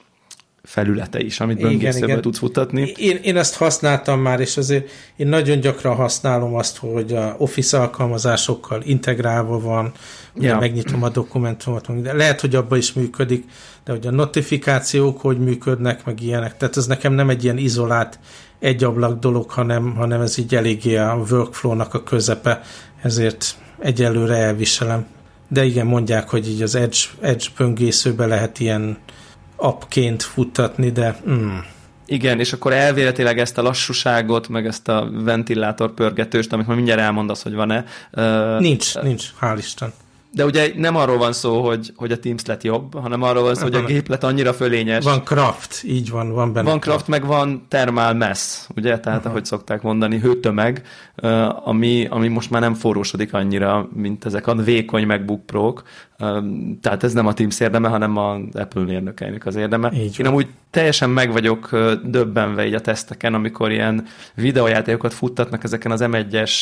[0.64, 2.94] felülete is, amit böngészőbe tudsz futatni.
[2.96, 7.80] Én, én ezt használtam már, és azért én nagyon gyakran használom azt, hogy a Office
[7.80, 9.92] alkalmazásokkal integrálva van,
[10.36, 10.60] ja.
[10.60, 13.46] megnyitom a dokumentumot, de lehet, hogy abban is működik,
[13.84, 18.20] de hogy a notifikációk hogy működnek, meg ilyenek, tehát ez nekem nem egy ilyen izolált
[18.60, 22.62] egy ablak dolog, hanem, hanem ez így eléggé a workflow-nak a közepe,
[23.02, 25.06] ezért egyelőre elviselem.
[25.48, 28.98] De igen, mondják, hogy így az Edge, Edge böngészőbe lehet ilyen
[29.56, 31.58] appként futtatni, de mm.
[32.06, 37.02] Igen, és akkor elvéletileg ezt a lassúságot, meg ezt a ventilátor pörgetőst, amit majd mindjárt
[37.02, 37.86] elmondasz, hogy van-e.
[38.60, 39.94] Nincs, uh, nincs, hál' Isten.
[40.32, 43.56] De ugye nem arról van szó, hogy, hogy a Teams lett jobb, hanem arról van
[43.56, 45.04] szó, hogy a gép lett annyira fölényes.
[45.04, 46.70] Van craft, így van, van benne.
[46.70, 49.32] Van craft, meg van thermal mass, ugye, tehát uh-huh.
[49.32, 50.86] ahogy szokták mondani, hőtömeg,
[51.64, 55.84] ami, ami most már nem forrósodik annyira, mint ezek a vékony MacBook Pro-k,
[56.82, 59.92] tehát ez nem a Teams érdeme, hanem az Apple mérnökeinek az érdeme.
[59.94, 61.70] Így Én amúgy teljesen meg vagyok
[62.04, 66.54] döbbenve így a teszteken, amikor ilyen videójátékokat futtatnak ezeken az M1-es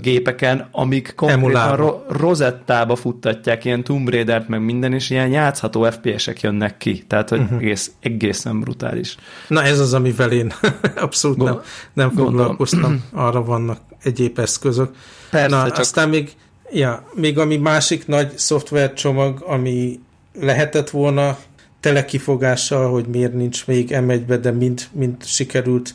[0.00, 6.40] gépeken, amik konkrétan ro- rozettába futtatják, ilyen Tomb Raider-t, meg minden, és ilyen játszható FPS-ek
[6.40, 7.04] jönnek ki.
[7.06, 7.58] Tehát, hogy uh-huh.
[7.58, 9.16] egész, egészen brutális.
[9.48, 10.52] Na ez az, amivel én
[10.96, 11.62] abszolút Gond- nem,
[11.92, 13.04] nem foglalkoztam.
[13.12, 14.94] Arra vannak egyéb eszközök.
[15.30, 15.78] Persze, Na, csak...
[15.78, 16.32] aztán még,
[16.70, 20.00] ja, még ami másik nagy szoftvercsomag, ami
[20.40, 21.38] lehetett volna
[21.80, 25.94] telekifogással, hogy miért nincs még M1-be, de mind, mind sikerült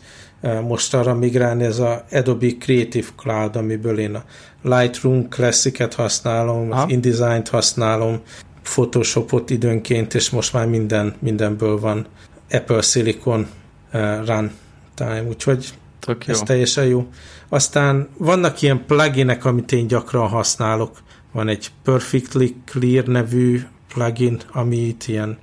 [0.68, 4.24] most arra migrálni, ez a Adobe Creative Cloud, amiből én a
[4.62, 6.82] Lightroom Classic-et használom, Aha.
[6.82, 8.22] az InDesign-t használom,
[8.64, 12.06] Photoshopot időnként, és most már minden, mindenből van
[12.52, 13.48] Apple Silicon
[13.94, 16.44] uh, Runtime, úgyhogy Tök ez jó.
[16.44, 17.08] teljesen jó.
[17.50, 20.98] Aztán vannak ilyen pluginek, amit én gyakran használok.
[21.32, 23.62] Van egy Perfectly Clear nevű
[23.94, 25.38] plugin, amit ilyen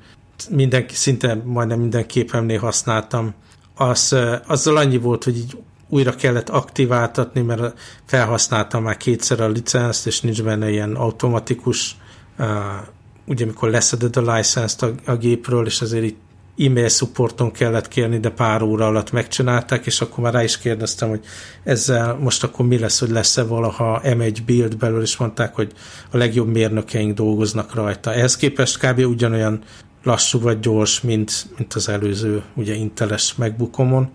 [0.50, 3.34] mindenki, szinte majdnem minden képemnél használtam,
[3.76, 5.56] az, azzal annyi volt, hogy így
[5.88, 11.96] újra kellett aktiváltatni, mert felhasználtam már kétszer a licenszt, és nincs benne ilyen automatikus,
[12.38, 12.46] uh,
[13.26, 16.16] ugye amikor leszeded a licenszt a, a gépről, és azért így
[16.58, 21.08] e-mail supporton kellett kérni, de pár óra alatt megcsinálták, és akkor már rá is kérdeztem,
[21.08, 21.24] hogy
[21.64, 25.72] ezzel most akkor mi lesz, hogy lesz-e valaha M1 build belül, és mondták, hogy
[26.10, 28.12] a legjobb mérnökeink dolgoznak rajta.
[28.12, 28.98] Ehhez képest kb.
[28.98, 29.62] ugyanolyan
[30.06, 34.10] lassú vagy gyors, mint, mint az előző ugye Inteles megbukomon.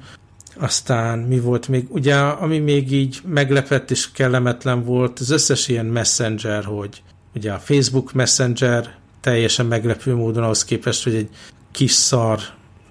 [0.56, 5.86] Aztán mi volt még, ugye ami még így meglepett és kellemetlen volt, az összes ilyen
[5.86, 7.04] messenger, hogy
[7.36, 11.30] ugye a Facebook Messenger teljesen meglepő módon ahhoz képest, hogy egy
[11.72, 12.40] kis szar,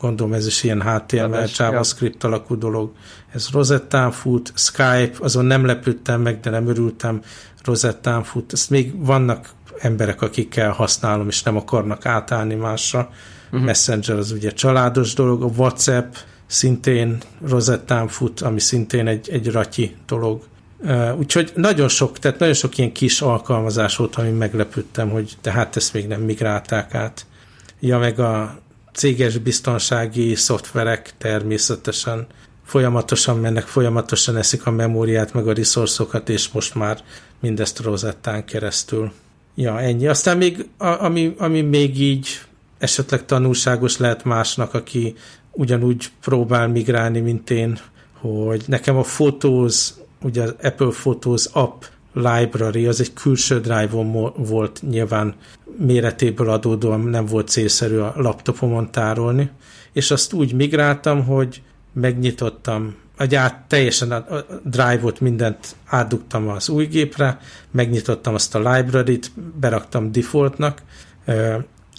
[0.01, 2.93] gondolom ez is ilyen HTML, JavaScript alakú dolog.
[3.33, 7.23] Ez Rosettán fut, Skype, azon nem lepődtem meg, de nem örültem,
[7.65, 8.53] Rosettán fut.
[8.53, 9.49] Ezt még vannak
[9.81, 13.11] emberek, akikkel használom, és nem akarnak átállni másra.
[13.47, 13.67] Uh-huh.
[13.67, 16.15] Messenger az ugye családos dolog, a WhatsApp
[16.47, 20.43] szintén rozettán fut, ami szintén egy, egy ratyi dolog.
[20.79, 25.77] Uh, úgyhogy nagyon sok, tehát nagyon sok ilyen kis alkalmazás volt, ami meglepődtem, hogy tehát
[25.77, 27.27] ezt még nem migrálták át.
[27.81, 28.59] Ja, meg a
[28.93, 32.27] céges biztonsági szoftverek természetesen
[32.65, 36.99] folyamatosan mennek, folyamatosan eszik a memóriát, meg a resourcokat, és most már
[37.41, 39.13] mindezt rozettán keresztül.
[39.61, 40.07] Ja, ennyi.
[40.07, 42.29] Aztán még, ami, ami még így
[42.79, 45.15] esetleg tanulságos lehet másnak, aki
[45.53, 47.79] ugyanúgy próbál migrálni, mint én,
[48.21, 49.91] hogy nekem a Photos,
[50.23, 55.35] ugye az Apple Photos app library, az egy külső drive-on volt nyilván
[55.79, 59.51] méretéből adódóan nem volt célszerű a laptopomon tárolni,
[59.93, 64.25] és azt úgy migráltam, hogy megnyitottam egy át, teljesen a
[64.65, 67.39] drive-ot, mindent átdugtam az új gépre,
[67.71, 69.31] megnyitottam azt a library-t,
[69.61, 70.83] beraktam defaultnak,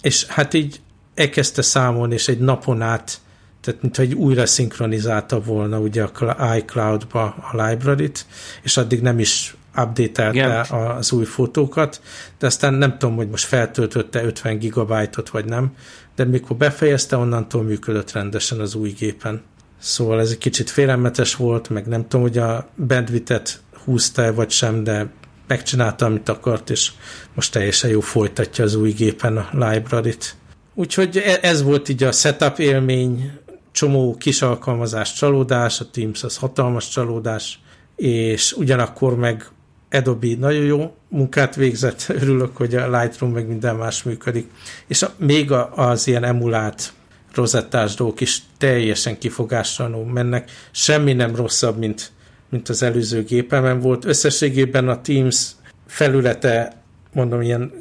[0.02, 0.80] és hát így
[1.14, 3.20] elkezdte számolni, és egy napon át,
[3.60, 8.26] tehát mintha egy újra szinkronizálta volna ugye a iCloud-ba a library-t,
[8.62, 12.00] és addig nem is update az új fotókat,
[12.38, 15.76] de aztán nem tudom, hogy most feltöltötte 50 gigabájtot vagy nem,
[16.16, 19.42] de mikor befejezte, onnantól működött rendesen az új gépen.
[19.82, 23.52] Szóval ez egy kicsit félelmetes volt, meg nem tudom, hogy a bandwidth
[23.84, 25.10] húzta vagy sem, de
[25.46, 26.92] megcsinálta, amit akart, és
[27.34, 30.36] most teljesen jó folytatja az új gépen a library-t.
[30.74, 33.30] Úgyhogy e- ez volt így a setup élmény,
[33.72, 37.60] csomó kis alkalmazás csalódás, a Teams az hatalmas csalódás,
[37.96, 39.46] és ugyanakkor meg
[39.90, 44.50] Adobe nagyon jó munkát végzett, örülök, hogy a Lightroom meg minden más működik.
[44.86, 46.92] És a, még a, az ilyen emulált
[47.34, 50.50] rozettás dolgok is teljesen kifogásranul mennek.
[50.70, 52.12] Semmi nem rosszabb, mint,
[52.48, 54.04] mint az előző gépemen volt.
[54.04, 55.50] Összességében a Teams
[55.86, 56.72] felülete,
[57.12, 57.72] mondom, ilyen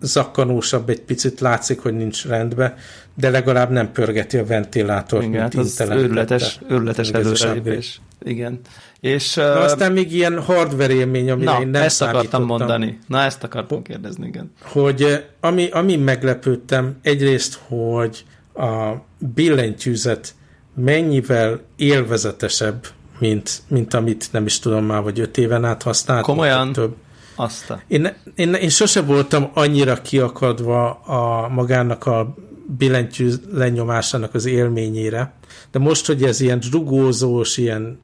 [0.00, 2.74] zakkanósabb egy picit, látszik, hogy nincs rendben,
[3.14, 8.00] de legalább nem pörgeti a ventilátort, Igen, mint hát az őrületes, őrületes előrelépés.
[8.22, 8.60] Igen.
[9.00, 12.98] És, Na, uh, aztán még ilyen hardware élmény, amire na, én nem ezt akartam mondani.
[13.06, 14.52] Na, ezt akartam kérdezni, igen.
[14.62, 20.34] Hogy ami, ami meglepődtem, egyrészt, hogy a billentyűzet
[20.74, 22.86] mennyivel élvezetesebb,
[23.18, 26.34] mint, mint amit nem is tudom már, vagy öt éven át használtam.
[26.34, 26.72] Komolyan?
[26.72, 26.94] Több.
[27.36, 27.80] Azt a...
[27.88, 32.34] én, én, én sose voltam annyira kiakadva a magának a
[32.78, 35.32] billentyű lenyomásának az élményére,
[35.70, 38.00] de most, hogy ez ilyen drugózós, ilyen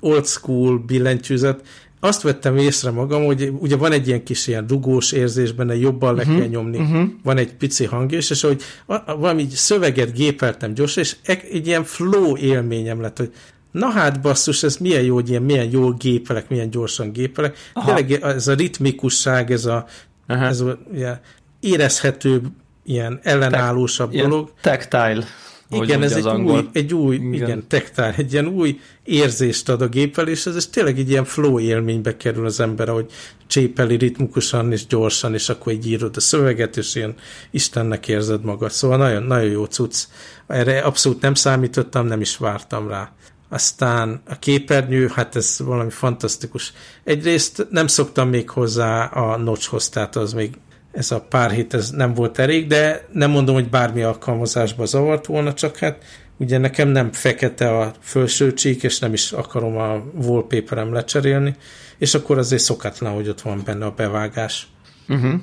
[0.00, 1.60] old school billentyűzet,
[2.06, 6.14] azt vettem észre magam, hogy ugye van egy ilyen kis ilyen dugós érzés benne, jobban
[6.14, 6.38] le uh-huh.
[6.38, 7.08] kell nyomni, uh-huh.
[7.22, 8.62] van egy pici hang és hogy
[9.06, 13.32] valami szöveget gépeltem gyorsan, és egy ilyen flow élményem lett, hogy
[13.70, 17.56] na hát basszus, ez milyen jó, hogy ilyen, milyen jól gépelek, milyen gyorsan gépelek.
[17.72, 17.94] Aha.
[17.94, 19.86] Tényleg ez a ritmikusság, ez a,
[20.26, 21.20] ez a ilyen
[21.60, 22.40] érezhető,
[22.84, 24.52] ilyen ellenállósabb Te- dolog.
[24.60, 25.24] Tactile.
[25.70, 29.88] Igen, ez egy új, egy új, igen, igen tactile, egy ilyen új érzést ad a
[29.88, 33.10] gépelés, ez, ez tényleg egy ilyen flow élménybe kerül az ember, hogy
[33.46, 37.14] csépeli ritmukusan és gyorsan, és akkor egy írod a szöveget, és ilyen
[37.50, 38.70] Istennek érzed magad.
[38.70, 40.04] Szóval nagyon, nagyon jó cucc.
[40.46, 43.12] Erre abszolút nem számítottam, nem is vártam rá.
[43.48, 46.72] Aztán a képernyő, hát ez valami fantasztikus.
[47.04, 50.58] Egyrészt nem szoktam még hozzá a notchhoz, tehát az még
[50.96, 55.26] ez a pár hét ez nem volt elég, de nem mondom, hogy bármi alkalmazásba zavart
[55.26, 56.04] volna, csak hát
[56.36, 61.56] ugye nekem nem fekete a felső csík, és nem is akarom a wallpaperem lecserélni,
[61.98, 64.68] és akkor azért szokatlan, hogy ott van benne a bevágás.
[65.08, 65.40] Uh-huh.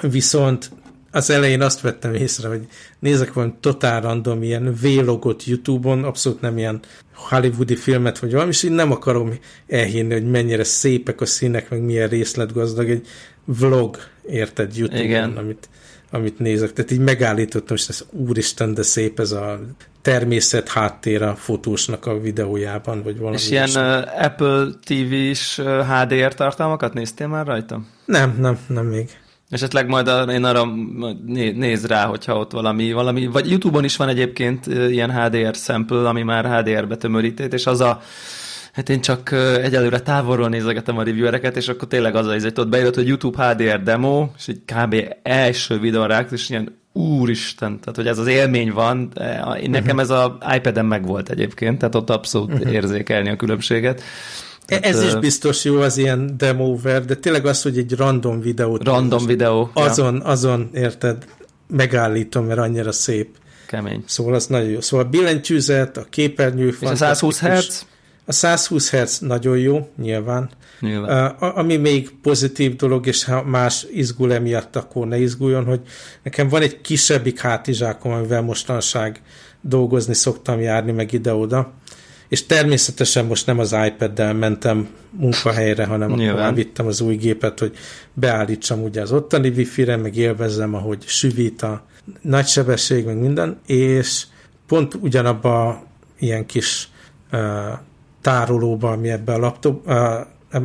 [0.00, 0.70] Viszont
[1.14, 2.66] az elején azt vettem észre, hogy
[2.98, 6.80] nézek van totál random ilyen vlogot YouTube-on, abszolút nem ilyen
[7.14, 9.32] hollywoodi filmet vagy valami, és én nem akarom
[9.68, 13.06] elhinni, hogy mennyire szépek a színek, meg milyen részletgazdag egy
[13.44, 13.96] vlog,
[14.26, 15.36] érted, YouTube-on, Igen.
[15.36, 15.68] amit,
[16.10, 16.72] amit nézek.
[16.72, 19.60] Tehát így megállítottam, és ez úristen, de szép ez a
[20.02, 23.36] természet háttér a fotósnak a videójában, vagy valami.
[23.36, 27.80] És ilyen uh, Apple TV-s HDR tartalmakat néztél már rajta?
[28.04, 29.10] Nem, nem, nem még.
[29.54, 30.64] Esetleg majd a, én arra
[31.54, 36.22] néz rá, hogyha ott valami, valami, vagy YouTube-on is van egyébként ilyen HDR sample, ami
[36.22, 38.00] már HDR-be tömörített, és az a,
[38.72, 42.68] hát én csak egyelőre távolról nézegetem a reviewereket, és akkor tényleg az a hogy ott
[42.68, 44.94] bejött, hogy YouTube HDR demo, és egy kb.
[45.22, 49.12] első videón rá, és ilyen úristen, tehát hogy ez az élmény van,
[49.66, 52.72] nekem ez a iPad-en megvolt egyébként, tehát ott abszolút uh-huh.
[52.72, 54.02] érzékelni a különbséget.
[54.64, 58.84] Tehát, Ez is biztos jó az ilyen demóver, de tényleg az, hogy egy random videót...
[58.84, 59.70] Random videó.
[59.72, 60.24] Azon, ja.
[60.24, 61.24] azon, érted,
[61.68, 63.28] megállítom, mert annyira szép.
[63.66, 64.02] Kemény.
[64.06, 64.80] Szóval az nagyon jó.
[64.80, 66.76] Szóval a billentyűzet, a képernyő...
[66.80, 67.86] És a 120 Hz?
[68.26, 70.50] A 120 Hz nagyon jó, nyilván.
[70.80, 71.36] nyilván.
[71.40, 75.80] Uh, ami még pozitív dolog, és ha más izgul emiatt, akkor ne izguljon, hogy
[76.22, 79.22] nekem van egy kisebbik hátizsákom, amivel mostanság
[79.60, 81.72] dolgozni szoktam járni, meg ide-oda
[82.34, 87.76] és természetesen most nem az iPad-del mentem munkahelyre, hanem akkor vittem az új gépet, hogy
[88.12, 91.84] beállítsam ugye az ottani wifi-re, meg élvezzem, ahogy süvít a
[92.20, 94.24] nagy sebesség, meg minden, és
[94.66, 95.82] pont ugyanabba
[96.18, 96.88] ilyen kis
[97.32, 97.40] uh,
[98.20, 99.94] tárolóba, ami ebben a laptop, uh,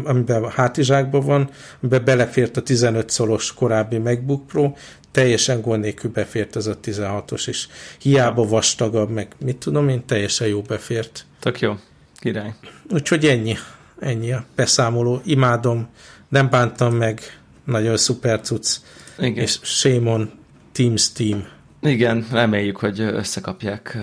[0.03, 1.49] amiben a hátizsákban van,
[1.81, 4.73] amiben belefért a 15 szolos korábbi MacBook Pro,
[5.11, 7.67] teljesen gond nélkül befért ez a 16-os is.
[7.99, 11.27] Hiába vastagabb, meg mit tudom én, teljesen jó befért.
[11.39, 11.75] Tök jó.
[12.15, 12.53] Király.
[12.89, 13.55] Úgyhogy ennyi.
[13.99, 15.21] Ennyi a beszámoló.
[15.25, 15.87] Imádom.
[16.27, 17.21] Nem bántam meg.
[17.63, 18.77] Nagyon szuper cucc.
[19.17, 19.43] Igen.
[19.43, 20.31] És shame on
[20.71, 21.45] Teams Team.
[21.81, 23.97] Igen, reméljük, hogy összekapják,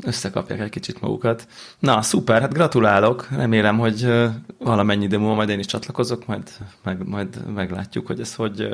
[0.00, 1.46] összekapják egy kicsit magukat.
[1.78, 3.28] Na, szuper, hát gratulálok.
[3.30, 4.12] Remélem, hogy
[4.58, 6.50] valamennyi idő múlva majd én is csatlakozok, majd,
[6.82, 8.68] meg, majd meglátjuk, hogy ez hogy,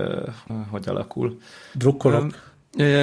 [0.70, 1.38] hogy alakul.
[1.72, 2.54] Drukkolok.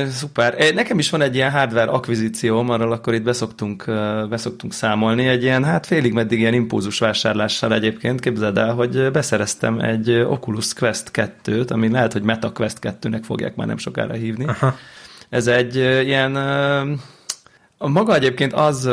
[0.10, 0.74] Szuper.
[0.74, 3.86] Nekem is van egy ilyen hardware akvizícióm, arról akkor itt beszoktunk,
[4.30, 5.28] beszoktunk számolni.
[5.28, 8.20] Egy ilyen, hát félig meddig ilyen impulzus vásárlással egyébként.
[8.20, 13.56] Képzeld el, hogy beszereztem egy Oculus Quest 2-t, ami lehet, hogy Meta Quest 2-nek fogják
[13.56, 14.46] már nem sokára hívni.
[14.46, 14.76] Aha.
[15.30, 16.32] Ez egy ilyen
[17.78, 18.90] maga egyébként az,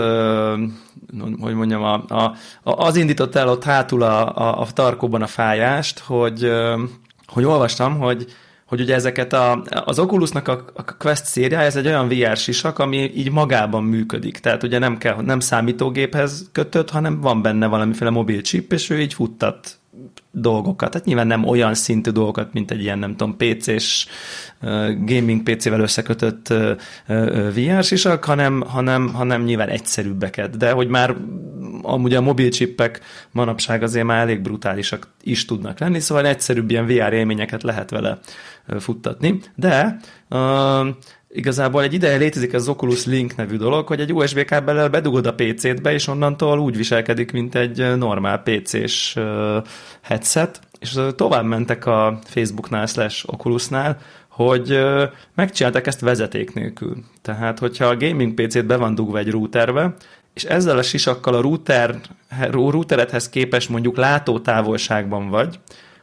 [1.41, 5.99] hogy mondjam, a, a, az indított el ott hátul a, a, a tarkóban a fájást,
[5.99, 6.53] hogy,
[7.27, 8.27] hogy olvastam, hogy
[8.69, 12.79] hogy ugye ezeket a, az Oculusnak a, a Quest szériája, ez egy olyan VR sisak,
[12.79, 14.39] ami így magában működik.
[14.39, 19.01] Tehát ugye nem kell, nem számítógéphez kötött, hanem van benne valamiféle mobil chip, és ő
[19.01, 19.79] így futtat
[20.31, 20.91] dolgokat.
[20.91, 24.07] Tehát nyilván nem olyan szintű dolgokat, mint egy ilyen, nem tudom, PC-s
[25.05, 26.55] gaming PC-vel összekötött
[27.55, 30.57] VR sisak, hanem, hanem, hanem nyilván egyszerűbbeket.
[30.57, 31.17] De hogy már
[31.83, 36.87] amúgy a mobil csippek manapság azért már elég brutálisak is tudnak lenni, szóval egyszerűbb ilyen
[36.87, 38.19] VR élményeket lehet vele
[38.79, 39.41] futtatni.
[39.55, 39.99] De
[41.29, 45.35] igazából egy ideje létezik az Oculus Link nevű dolog, hogy egy USB kábellel bedugod a
[45.35, 49.19] PC-t be, és onnantól úgy viselkedik, mint egy normál PC-s
[50.03, 54.79] headset, és tovább mentek a Facebooknál slash Oculusnál, hogy
[55.35, 56.97] megcsináltak ezt vezeték nélkül.
[57.23, 59.95] Tehát, hogyha a gaming PC-t be van dugva egy routerbe,
[60.35, 62.01] és ezzel a sisakkal a router,
[62.51, 65.61] routeredhez képes mondjuk látótávolságban vagy,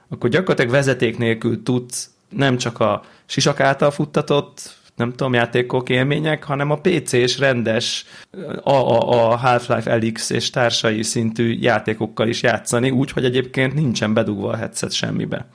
[0.09, 6.43] akkor gyakorlatilag vezeték nélkül tudsz nem csak a sisak által futtatott nem tudom, játékok, élmények,
[6.43, 8.05] hanem a PC-s rendes
[8.63, 14.13] a, a, a Half-Life Elix és társai szintű játékokkal is játszani, úgy, hogy egyébként nincsen
[14.13, 15.47] bedugva a headset semmibe.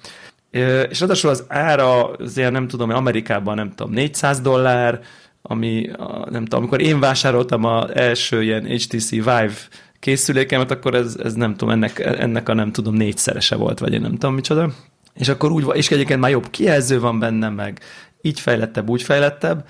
[0.90, 5.00] És ráadásul az ára azért nem tudom, Amerikában nem tudom, 400 dollár,
[5.42, 5.90] ami
[6.30, 9.50] nem tudom, amikor én vásároltam az első ilyen HTC Vive
[9.98, 14.00] készülékemet, akkor ez, ez nem tudom, ennek, ennek a nem tudom, négyszerese volt, vagy én
[14.00, 14.70] nem tudom micsoda.
[15.14, 17.80] És akkor úgy, és egyébként már jobb kijelző van benne, meg
[18.22, 19.64] így fejlettebb, úgy fejlettebb,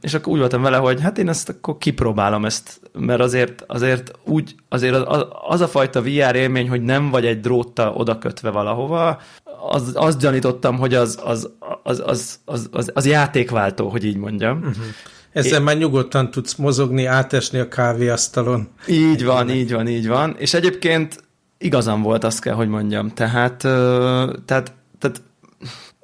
[0.00, 4.10] és akkor úgy voltam vele, hogy hát én ezt akkor kipróbálom ezt, mert azért, azért
[4.24, 9.20] úgy, azért az, az a fajta VR élmény, hogy nem vagy egy dróttal odakötve valahova,
[9.70, 11.50] az, azt gyanítottam, hogy az, az,
[11.82, 14.58] az, az, az, az, az játékváltó, hogy így mondjam.
[14.58, 14.74] Uh-huh.
[15.32, 18.68] Ezzel é, már nyugodtan tudsz mozogni, átesni a kávéasztalon.
[18.88, 20.34] Így van, így van, így van.
[20.38, 21.22] És egyébként
[21.58, 23.08] igazam volt, azt kell, hogy mondjam.
[23.08, 23.56] Tehát,
[24.44, 25.22] tehát, tehát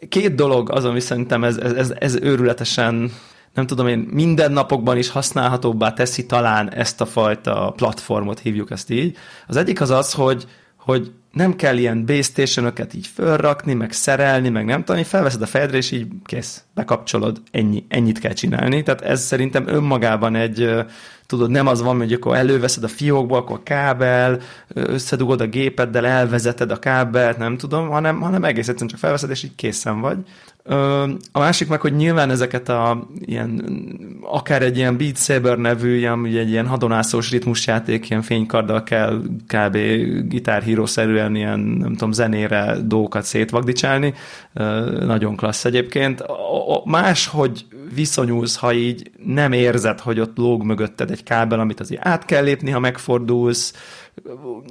[0.09, 3.13] két dolog az, ami szerintem ez, ez, ez őrületesen
[3.55, 8.91] nem tudom én, minden napokban is használhatóbbá teszi talán ezt a fajta platformot, hívjuk ezt
[8.91, 9.17] így.
[9.47, 10.47] Az egyik az az, hogy,
[10.85, 15.47] hogy nem kell ilyen base station így fölrakni, meg szerelni, meg nem tudom, felveszed a
[15.47, 18.83] fejedre, és így kész, bekapcsolod, ennyi, ennyit kell csinálni.
[18.83, 20.71] Tehát ez szerintem önmagában egy,
[21.27, 26.07] tudod, nem az van, hogy akkor előveszed a fiókba, akkor a kábel, összedugod a gépeddel,
[26.07, 30.19] elvezeted a kábelt, nem tudom, hanem, hanem egész egyszerűen csak felveszed, és így készen vagy.
[31.33, 33.65] A másik meg, hogy nyilván ezeket a ilyen,
[34.23, 39.23] akár egy ilyen Beat Saber nevű, ilyen, ugye egy ilyen hadonászós ritmusjáték, ilyen fénykarddal kell
[39.47, 39.79] kb.
[40.29, 44.15] gitárhírószerűen ilyen, nem tudom, zenére dolgokat szétvagdicsálni.
[45.01, 46.25] Nagyon klassz egyébként.
[46.85, 52.07] Más, hogy viszonyulsz, ha így nem érzed, hogy ott lóg mögötted egy kábel, amit azért
[52.07, 53.75] át kell lépni, ha megfordulsz.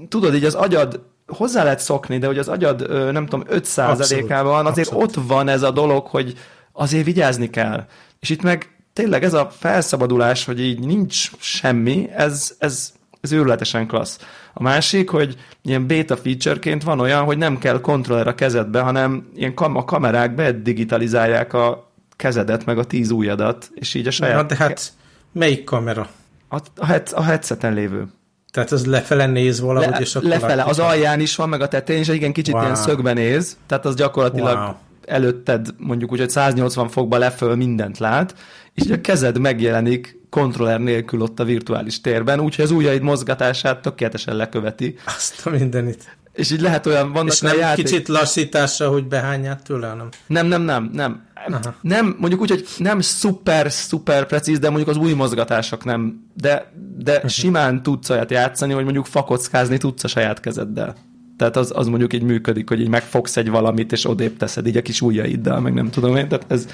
[0.07, 4.88] Tudod, így az agyad hozzá lehet szokni, de hogy az agyad, nem tudom, 5%-ában azért
[4.88, 5.17] abszolút.
[5.17, 6.34] ott van ez a dolog, hogy
[6.71, 7.86] azért vigyázni kell.
[8.19, 13.88] És itt meg tényleg ez a felszabadulás, hogy így nincs semmi, ez, ez, ez őrületesen
[13.88, 14.19] klassz.
[14.53, 19.30] A másik, hogy ilyen beta featureként van olyan, hogy nem kell kontroller a kezedbe, hanem
[19.36, 24.36] ilyen kam- a kamerák bedigitalizálják a kezedet, meg a tíz ujjadat, és így a saját...
[24.36, 24.93] Na, de hát
[25.32, 26.09] melyik kamera?
[26.49, 28.07] A, a, head, a headset lévő.
[28.53, 30.29] Tehát az lefele néz valahogy, Le, és akkor...
[30.29, 32.63] Lefele, az alján is van, meg a tetején, és igen, kicsit wow.
[32.63, 34.73] ilyen szögben néz, tehát az gyakorlatilag wow.
[35.05, 38.35] előtted mondjuk úgy, hogy 180 fokba leföl mindent lát,
[38.73, 44.35] és a kezed megjelenik kontroller nélkül ott a virtuális térben, úgyhogy az ujjaid mozgatását tökéletesen
[44.35, 44.95] leköveti.
[45.05, 46.17] Azt a mindenit.
[46.34, 47.86] És így lehet olyan, vannak És nem játék...
[47.86, 50.09] kicsit lassítása, hogy behányát tőle, hanem?
[50.27, 51.21] Nem, nem, nem, nem.
[51.47, 51.75] Aha.
[51.81, 56.29] Nem, mondjuk úgy, hogy nem szuper, szuper precíz, de mondjuk az új mozgatások nem.
[56.34, 57.29] De, de uh-huh.
[57.29, 60.95] simán tudsz olyat játszani, hogy mondjuk fakockázni tudsz a saját kezeddel.
[61.38, 64.77] Tehát az, az mondjuk így működik, hogy így megfogsz egy valamit, és odébb teszed így
[64.77, 66.27] a kis ujjaiddal, meg nem tudom én.
[66.27, 66.67] Tehát ez,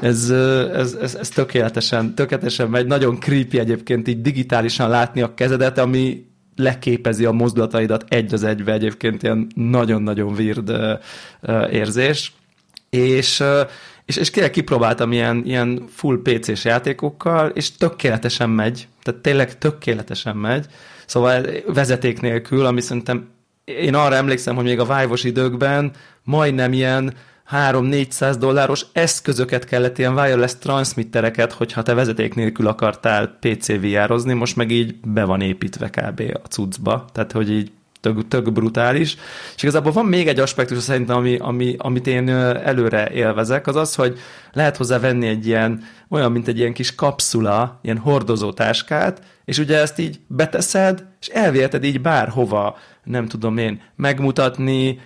[0.00, 0.30] ez,
[0.74, 2.86] ez, ez, ez tökéletesen, tökéletesen megy.
[2.86, 6.29] Nagyon creepy egyébként így digitálisan látni a kezedet, ami
[6.62, 10.72] leképezi a mozdulataidat egy az egybe egyébként ilyen nagyon-nagyon weird
[11.70, 12.32] érzés.
[12.90, 13.42] És,
[14.04, 20.36] és, és kérlek kipróbáltam ilyen, ilyen full PC-s játékokkal, és tökéletesen megy, tehát tényleg tökéletesen
[20.36, 20.66] megy,
[21.06, 23.28] szóval vezeték nélkül, ami szerintem
[23.64, 25.92] én arra emlékszem, hogy még a vive időkben
[26.24, 27.14] majdnem ilyen
[27.52, 34.56] 3-400 dolláros eszközöket kellett, ilyen wireless transmittereket, hogyha te vezeték nélkül akartál PC VR-ozni, most
[34.56, 36.22] meg így be van építve kb.
[36.42, 37.70] a cuccba, tehát hogy így
[38.00, 39.16] tök, tök brutális.
[39.56, 43.94] És igazából van még egy aspektus szerintem, ami, ami, amit én előre élvezek, az az,
[43.94, 44.18] hogy
[44.52, 49.78] lehet hozzá venni egy ilyen, olyan, mint egy ilyen kis kapszula, ilyen hordozótáskát, és ugye
[49.78, 55.00] ezt így beteszed, és elviheted így bárhova, nem tudom én, megmutatni.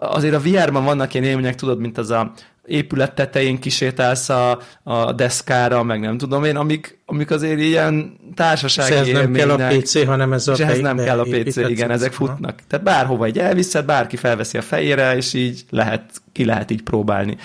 [0.00, 2.32] Azért a VR-ban vannak ilyen élmények, tudod, mint az a
[2.64, 8.92] épület tetején kisétálsz a, a deszkára, meg nem tudom én, amik, amik azért ilyen társasági
[8.92, 11.56] és ez nem kell a PC, hanem ez a És ehhez nem kell a PC,
[11.56, 12.60] igen, ezek futnak.
[12.68, 17.36] Tehát bárhova egy elviszed, bárki felveszi a fejére, és így lehet, ki lehet így próbálni,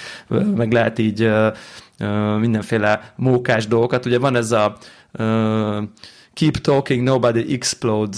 [0.55, 1.31] meg lehet így
[2.39, 4.05] mindenféle mókás dolgokat.
[4.05, 4.77] Ugye van ez a
[6.37, 8.17] Keep Talking Nobody Explode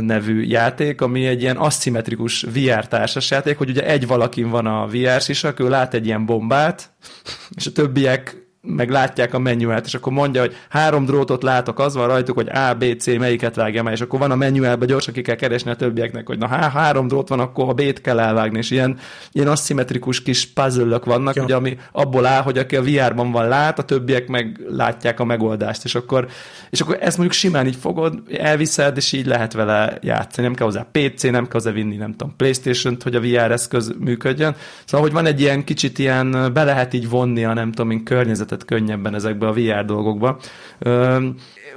[0.00, 4.86] nevű játék, ami egy ilyen aszimmetrikus VR társas játék, hogy ugye egy valakin van a
[4.86, 6.90] VR sisak, ő lát egy ilyen bombát,
[7.56, 11.94] és a többiek meg látják a menyuát, és akkor mondja, hogy három drótot látok, az
[11.94, 15.14] van rajtuk, hogy A, B, C, melyiket vágjam el, és akkor van a menyuában, gyorsan
[15.14, 18.20] ki kell keresni a többieknek, hogy na há, három drót van, akkor a B-t kell
[18.20, 18.98] elvágni, és ilyen,
[19.32, 21.42] ilyen aszimmetrikus kis puzzle vannak, ja.
[21.42, 25.24] ugye, ami abból áll, hogy aki a VR-ban van lát, a többiek meg látják a
[25.24, 26.28] megoldást, és akkor,
[26.70, 30.66] és akkor ezt mondjuk simán így fogod, elviszed, és így lehet vele játszani, nem kell
[30.66, 34.56] hozzá PC, nem kell hozzá vinni, nem tudom, Playstation-t, hogy a VR eszköz működjön.
[34.84, 38.52] Szóval, hogy van egy ilyen kicsit ilyen, be lehet így vonni a nem tudom, környezet
[38.54, 40.38] tehát könnyebben ezekbe a VR dolgokba.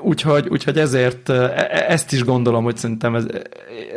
[0.01, 3.25] Úgyhogy, úgyhogy ezért e, e, ezt is gondolom, hogy szerintem ez,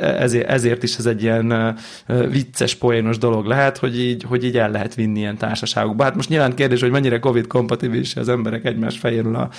[0.01, 1.77] ezért, ezért is ez egy ilyen
[2.07, 6.05] vicces, poénos dolog lehet, hogy így, hogy így el lehet vinni ilyen társaságokba.
[6.05, 9.51] Hát most nyilván kérdés, hogy mennyire Covid-kompatibilis az emberek egymás fejéről a,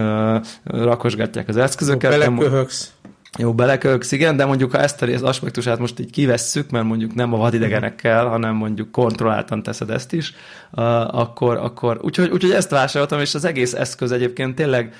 [0.00, 2.10] a, rakosgatják az eszközöket.
[2.10, 2.92] Beleköhögsz.
[3.38, 7.32] Jó, belekölksz, igen, de mondjuk ha ezt az aspektusát most így kivesszük, mert mondjuk nem
[7.32, 10.32] a vadidegenekkel, hanem mondjuk kontrolláltan teszed ezt is,
[10.72, 14.94] uh, akkor, akkor úgyhogy, úgyhogy ezt vásároltam, és az egész eszköz egyébként tényleg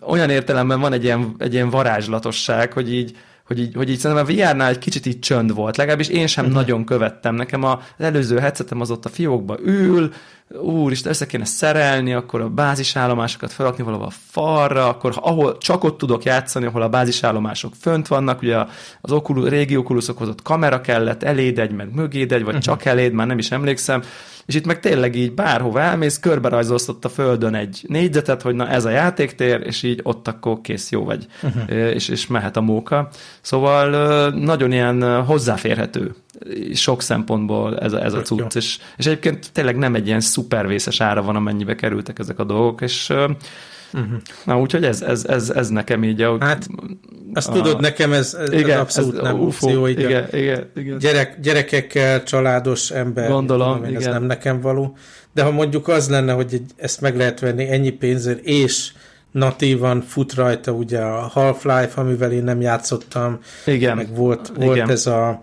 [0.00, 3.16] olyan értelemben van egy ilyen, egy ilyen varázslatosság, hogy így
[3.46, 6.44] hogy így, hogy így szerintem a VR-nál egy kicsit így csönd volt, legalábbis én sem
[6.44, 6.60] uh-huh.
[6.60, 7.34] nagyon követtem.
[7.34, 10.12] Nekem az előző headsetem az ott a fiókba ül,
[10.50, 15.98] úristen, össze kéne szerelni, akkor a bázisállomásokat felakni valahol a falra, akkor ahol csak ott
[15.98, 18.56] tudok játszani, ahol a bázisállomások fönt vannak, ugye
[19.00, 22.62] az Oculus, régi Oculusokhoz ott kamera kellett, eléd egy, meg mögéd egy, vagy uh-huh.
[22.62, 24.02] csak eléd, már nem is emlékszem,
[24.46, 28.68] és itt meg tényleg így bárhova elmész, körbe rajzolsz a földön egy négyzetet, hogy na
[28.68, 31.94] ez a játéktér, és így ott akkor kész, jó vagy, uh-huh.
[31.94, 33.08] és, és mehet a móka.
[33.40, 36.14] Szóval nagyon ilyen hozzáférhető
[36.74, 41.00] sok szempontból ez a, ez a cucc, és, és egyébként tényleg nem egy ilyen szupervészes
[41.00, 43.12] ára van, amennyibe kerültek ezek a dolgok, és
[43.92, 44.18] Uh-huh.
[44.44, 46.36] Na, úgyhogy ez, ez, ez, ez nekem így a...
[46.40, 46.68] Hát,
[47.34, 50.70] azt a, tudod, nekem ez, ez igen, abszolút ez nem UFO, opció, igen, igen, igen,
[50.74, 50.98] igen.
[50.98, 54.00] Gyerek, gyerekekkel, családos ember, Gondolom, tudom, igen.
[54.00, 54.96] ez nem nekem való.
[55.32, 58.92] De ha mondjuk az lenne, hogy egy, ezt meg lehet venni ennyi pénzért, és
[59.30, 63.96] natívan fut rajta ugye a Half-Life, amivel én nem játszottam, igen.
[63.96, 64.90] meg volt, volt igen.
[64.90, 65.42] ez a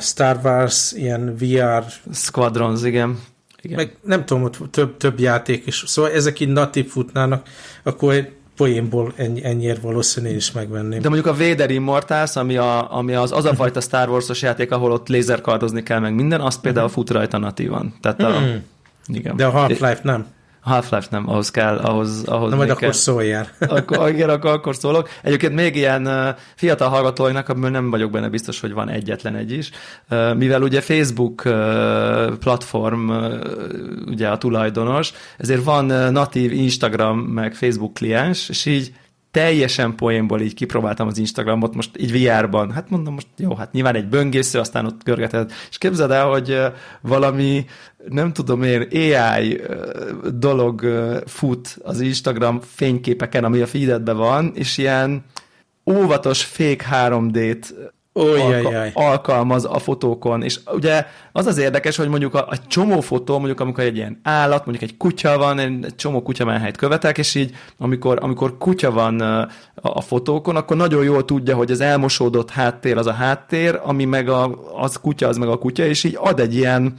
[0.00, 1.84] Star Wars, ilyen VR...
[2.12, 3.18] Squadrons, igen.
[3.62, 3.76] igen.
[3.76, 5.84] Meg nem tudom, hogy több, több játék is.
[5.86, 7.48] Szóval ezek így natív futnának,
[7.82, 11.00] akkor poénból ennyi, ennyiért valószínűleg is megvenném.
[11.00, 14.70] De mondjuk a Vader Immortals, ami, a, ami az, az a fajta Star Wars-os játék,
[14.70, 17.94] ahol ott lézerkardozni kell meg minden, azt például fut rajta natívan.
[18.00, 18.64] Tehát a, hmm.
[19.06, 19.36] igen.
[19.36, 20.26] De a Half-Life nem.
[20.68, 22.92] Half-Life nem, ahhoz kell, ahhoz, ahhoz Na majd akkor kell.
[22.92, 23.48] szóljál.
[23.78, 25.08] akkor, igen, akkor, akkor szólok.
[25.22, 29.70] Egyébként még ilyen fiatal hallgatóinak, amiből nem vagyok benne biztos, hogy van egyetlen egy is,
[30.36, 31.42] mivel ugye Facebook
[32.40, 33.10] platform
[34.06, 38.92] ugye a tulajdonos, ezért van natív Instagram meg Facebook kliens, és így
[39.30, 43.94] teljesen poénból így kipróbáltam az Instagramot, most így VR-ban, hát mondom most jó, hát nyilván
[43.94, 46.60] egy böngésző, aztán ott görgeted, és képzeld el, hogy
[47.00, 47.64] valami,
[48.08, 49.60] nem tudom én, AI
[50.34, 50.82] dolog
[51.26, 55.24] fut az Instagram fényképeken, ami a feededben van, és ilyen
[55.90, 57.74] óvatos fake 3D-t
[58.18, 63.36] alka- alkalmaz a fotókon, és ugye az az érdekes, hogy mondjuk a, a csomó fotó,
[63.36, 67.54] mondjuk amikor egy ilyen állat, mondjuk egy kutya van, egy csomó kutyamenhelyt követek, és így
[67.78, 72.96] amikor, amikor kutya van a, a fotókon, akkor nagyon jól tudja, hogy az elmosódott háttér
[72.96, 76.40] az a háttér, ami meg a, az kutya, az meg a kutya, és így ad
[76.40, 76.94] egy ilyen,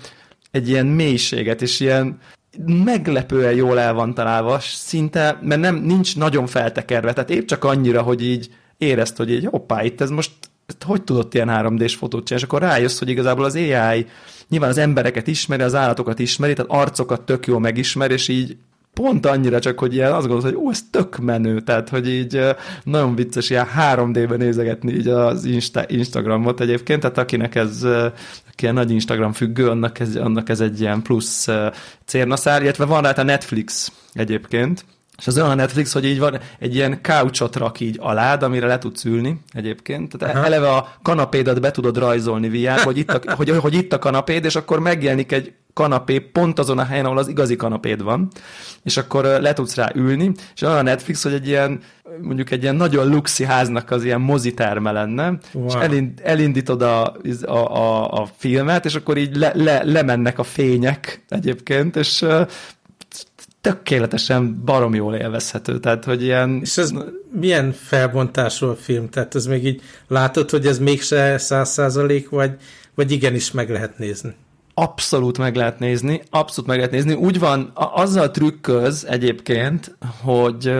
[0.51, 2.17] egy ilyen mélységet, és ilyen
[2.65, 8.01] meglepően jól el van találva, szinte, mert nem, nincs nagyon feltekerve, tehát épp csak annyira,
[8.01, 10.31] hogy így érezt, hogy így hoppá, itt ez most
[10.83, 14.07] hogy tudott ilyen 3D-s fotót csinálni, és akkor rájössz, hogy igazából az AI
[14.49, 18.57] nyilván az embereket ismeri, az állatokat ismeri, tehát arcokat tök jól megismer, és így
[18.93, 22.39] pont annyira csak, hogy ilyen azt gondolod, hogy ó, ez tök menő, tehát, hogy így
[22.83, 27.83] nagyon vicces ilyen 3D-ben nézegetni így az Insta, Instagramot egyébként, tehát akinek ez
[28.51, 31.47] aki ilyen nagy Instagram függő, annak ez, annak ez egy ilyen plusz
[32.05, 34.85] cérnaszár, illetve van rá a Netflix egyébként,
[35.19, 38.67] és az olyan a Netflix, hogy így van egy ilyen couchot rak így alád, amire
[38.67, 40.17] le tudsz ülni egyébként.
[40.17, 40.45] Tehát Aha.
[40.45, 44.45] eleve a kanapédat be tudod rajzolni VR, hogy itt, a, hogy, hogy itt a kanapéd,
[44.45, 48.27] és akkor megjelenik egy kanapé pont azon a helyen, ahol az igazi kanapéd van,
[48.83, 51.79] és akkor le tudsz rá ülni, és olyan a Netflix, hogy egy ilyen,
[52.21, 55.67] mondjuk egy ilyen nagyon luxi háznak az ilyen moziterme lenne, wow.
[55.67, 60.43] és elind, elindítod a, a, a, a filmet, és akkor így le, le, lemennek a
[60.43, 62.25] fények egyébként, és
[63.61, 66.59] tökéletesen barom jól élvezhető, tehát hogy ilyen...
[66.61, 66.93] És ez
[67.31, 69.09] milyen felbontású a film?
[69.09, 72.51] Tehát ez még így látod, hogy ez mégse száz százalék, vagy,
[72.95, 74.35] vagy igenis meg lehet nézni?
[74.73, 77.13] Abszolút meg lehet nézni, abszolút meg lehet nézni.
[77.13, 80.73] Úgy van, azzal trükköz egyébként, hogy,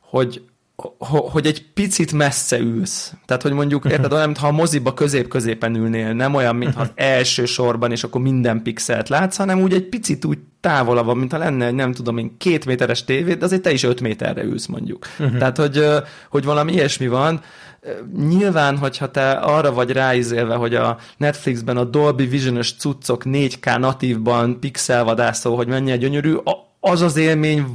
[0.00, 0.42] hogy
[0.98, 3.12] hogy egy picit messze ülsz.
[3.26, 6.96] Tehát, hogy mondjuk, érted, olyan, mintha a moziba közép-középen ülnél, nem olyan, mintha uh-huh.
[7.14, 11.38] első sorban, és akkor minden pixelt látsz, hanem úgy egy picit úgy távolabb van, mintha
[11.38, 14.66] lenne egy, nem tudom én, két méteres tévé, de azért te is öt méterre ülsz
[14.66, 15.06] mondjuk.
[15.18, 15.38] Uh-huh.
[15.38, 15.84] Tehát, hogy,
[16.30, 17.40] hogy valami ilyesmi van.
[18.28, 24.60] Nyilván, hogyha te arra vagy ráizélve, hogy a Netflixben a Dolby Vision-ös cuccok 4K natívban
[24.60, 26.34] pixelvadászó, hogy mennyire gyönyörű,
[26.80, 27.66] az az élmény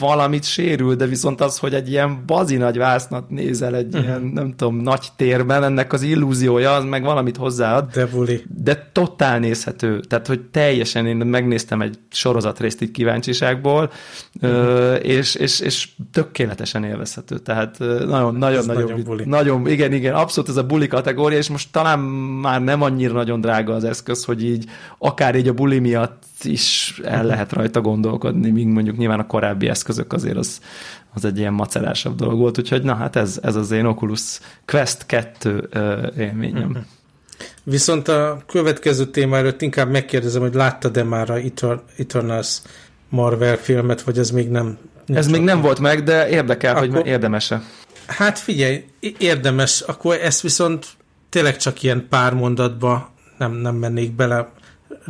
[0.00, 4.02] valamit sérül, de viszont az, hogy egy ilyen bazi nagy vásznat nézel egy uh-huh.
[4.02, 7.90] ilyen, nem tudom, nagy térben, ennek az illúziója, az meg valamit hozzáad.
[7.92, 8.42] De buli.
[8.62, 10.00] De totál nézhető.
[10.00, 13.90] Tehát, hogy teljesen én megnéztem egy sorozatrészt így kíváncsiságból,
[14.42, 14.98] uh-huh.
[15.02, 17.38] és, és, és tökéletesen élvezhető.
[17.38, 19.24] Tehát nagyon, nagyon, nagyon, nagyon, buli.
[19.26, 23.40] nagyon, igen, igen, abszolút ez a buli kategória, és most talán már nem annyira nagyon
[23.40, 24.64] drága az eszköz, hogy így
[24.98, 29.68] akár így a buli miatt is el lehet rajta gondolkodni, míg mondjuk nyilván a korábbi
[29.68, 30.60] eszközök azért az,
[31.14, 35.06] az egy ilyen macerásabb dolog volt, úgyhogy na hát ez, ez az én Oculus Quest
[35.06, 35.68] 2
[36.18, 36.68] élményem.
[36.68, 36.78] Mhm.
[37.62, 41.38] Viszont a következő téma előtt inkább megkérdezem, hogy láttad-e már a
[41.96, 42.60] Eternals
[43.08, 44.78] Marvel filmet, vagy ez még nem...
[45.06, 47.62] Ez még nem volt meg, de érdekel, akkor, hogy érdemese.
[48.06, 48.84] Hát figyelj,
[49.18, 50.86] érdemes, akkor ezt viszont
[51.28, 54.52] tényleg csak ilyen pár mondatba nem, nem mennék bele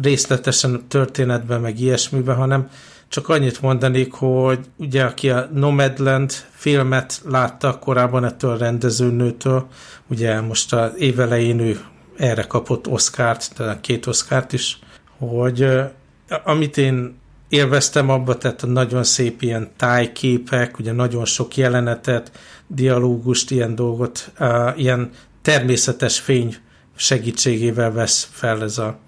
[0.03, 2.71] részletesen történetbe, meg ilyesmibe, hanem
[3.09, 9.67] csak annyit mondanék, hogy ugye aki a Nomadland filmet látta korábban ettől a rendezőnőtől,
[10.07, 11.81] ugye most az évelején ő
[12.17, 14.79] erre kapott Oscárt, tehát két Oscárt is,
[15.19, 15.69] hogy
[16.45, 17.19] amit én
[17.49, 22.31] élveztem abba, tehát a nagyon szép ilyen tájképek, ugye nagyon sok jelenetet,
[22.67, 24.33] dialógust, ilyen dolgot,
[24.77, 25.11] ilyen
[25.43, 26.57] természetes fény
[26.97, 28.99] segítségével vesz fel ez a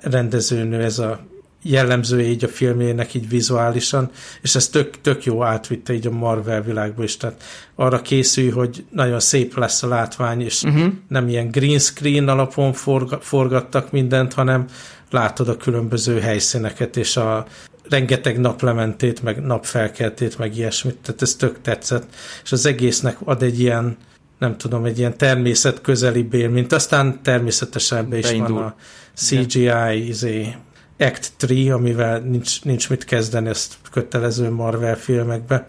[0.00, 1.20] rendezőnő, ez a
[1.62, 4.10] jellemzője így a filmjének így vizuálisan,
[4.42, 7.42] és ez tök, tök jó átvitte így a Marvel világba is, tehát
[7.74, 10.92] arra készülj, hogy nagyon szép lesz a látvány, és uh-huh.
[11.08, 14.64] nem ilyen green screen alapon forga, forgattak mindent, hanem
[15.10, 17.46] látod a különböző helyszíneket, és a
[17.88, 23.60] rengeteg naplementét, meg napfelkeltét, meg ilyesmit, tehát ez tök tetszett, és az egésznek ad egy
[23.60, 23.96] ilyen
[24.40, 28.54] nem tudom, egy ilyen természet közeli mint aztán természetesen is Beindul.
[28.54, 28.74] van a
[29.14, 30.54] CGI izé,
[30.98, 35.66] Act 3, amivel nincs, nincs mit kezdeni ezt kötelező Marvel filmekbe,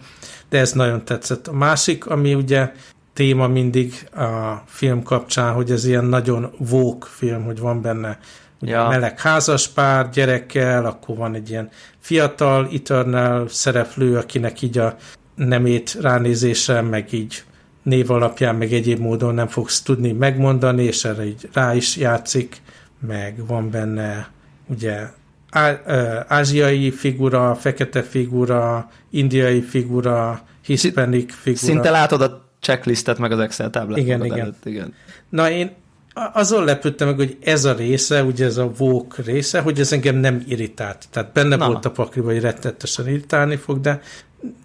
[0.50, 1.48] de ez nagyon tetszett.
[1.48, 2.72] A másik, ami ugye
[3.14, 8.20] téma mindig a film kapcsán, hogy ez ilyen nagyon vók film, hogy van benne
[8.60, 8.88] ja.
[8.88, 11.70] meleg házaspár gyerekkel, akkor van egy ilyen
[12.00, 14.96] fiatal Eternal szereplő, akinek így a
[15.36, 17.44] nemét ránézése, meg így
[17.84, 22.62] név alapján, meg egyéb módon nem fogsz tudni megmondani, és erre így rá is játszik,
[23.08, 24.30] meg van benne
[24.68, 25.08] ugye
[25.50, 25.82] á,
[26.28, 31.64] ázsiai figura, fekete figura, indiai figura, hispanic figura.
[31.64, 33.98] Szinte látod a checklistet, meg az Excel táblát.
[33.98, 34.40] Igen, igen.
[34.40, 34.94] Előtt, igen.
[35.30, 35.72] Na én
[36.14, 40.16] azon lepődtem meg, hogy ez a része, ugye ez a vók része, hogy ez engem
[40.16, 41.06] nem irritált.
[41.10, 41.68] Tehát benne Na.
[41.68, 44.02] volt a pakliba, hogy rettetesen irritálni fog, de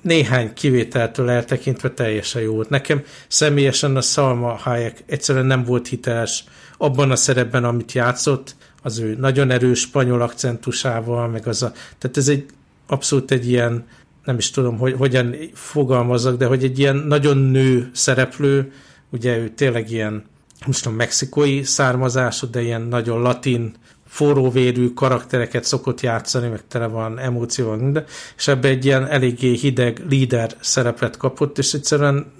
[0.01, 2.68] néhány kivételtől eltekintve teljesen jó volt.
[2.68, 6.45] Nekem személyesen a Salma Hayek egyszerűen nem volt hiteles
[6.79, 12.16] abban a szerepben, amit játszott, az ő nagyon erős spanyol akcentusával, meg az a, tehát
[12.16, 12.47] ez egy
[12.87, 13.87] abszolút egy ilyen,
[14.24, 18.72] nem is tudom, hogy hogyan fogalmazok, de hogy egy ilyen nagyon nő szereplő,
[19.11, 20.24] ugye ő tényleg ilyen,
[20.66, 23.74] most tudom, mexikói származású, de ilyen nagyon latin
[24.17, 28.05] forróvérű karaktereket szokott játszani, meg tele van emócióval, minden,
[28.37, 32.33] és ebbe egy ilyen eléggé hideg líder szerepet kapott, és egyszerűen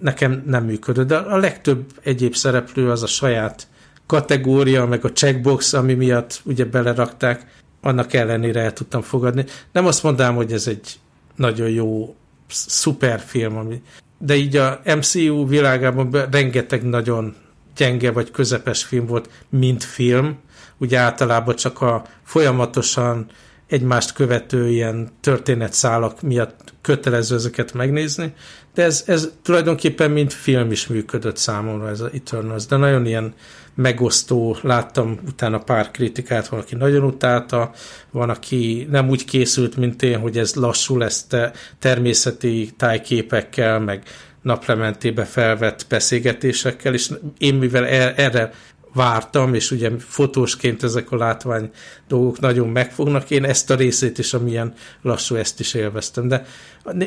[0.00, 3.66] nekem nem működött, de a legtöbb egyéb szereplő az a saját
[4.06, 7.46] kategória, meg a checkbox, ami miatt ugye belerakták,
[7.80, 9.44] annak ellenére el tudtam fogadni.
[9.72, 10.98] Nem azt mondanám, hogy ez egy
[11.36, 12.14] nagyon jó
[12.48, 13.82] szuperfilm, ami,
[14.18, 17.34] de így a MCU világában rengeteg nagyon
[17.76, 20.38] gyenge vagy közepes film volt, mint film,
[20.78, 23.26] ugye általában csak a folyamatosan
[23.66, 28.34] egymást követő ilyen történetszálak miatt kötelező ezeket megnézni,
[28.74, 33.34] de ez, ez tulajdonképpen mint film is működött számomra ez a Eternals, de nagyon ilyen
[33.74, 37.70] megosztó, láttam utána pár kritikát, van, aki nagyon utálta,
[38.10, 44.02] van, aki nem úgy készült, mint én, hogy ez lassú lesz te, természeti tájképekkel, meg
[44.42, 48.50] naplementébe felvett beszélgetésekkel, és én mivel e, erre
[48.94, 51.70] vártam, és ugye fotósként ezek a látvány
[52.08, 56.44] dolgok nagyon megfognak, én ezt a részét is, amilyen lassú, ezt is élveztem, de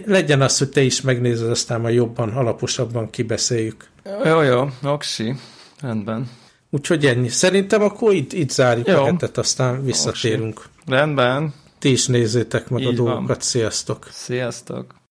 [0.06, 3.86] legyen az, hogy te is megnézed, aztán majd jobban, alaposabban kibeszéljük.
[4.24, 5.36] Jó, jó, oksi,
[5.82, 6.30] rendben.
[6.70, 7.28] Úgyhogy ennyi.
[7.28, 9.04] Szerintem akkor itt, itt zárjuk jó.
[9.04, 10.58] a hetet, aztán visszatérünk.
[10.58, 10.70] Oksi.
[10.86, 11.54] Rendben.
[11.80, 13.28] Ti is nézzétek meg Így a dolgokat.
[13.28, 13.40] Van.
[13.40, 14.08] Sziasztok!
[14.12, 15.07] Sziasztok!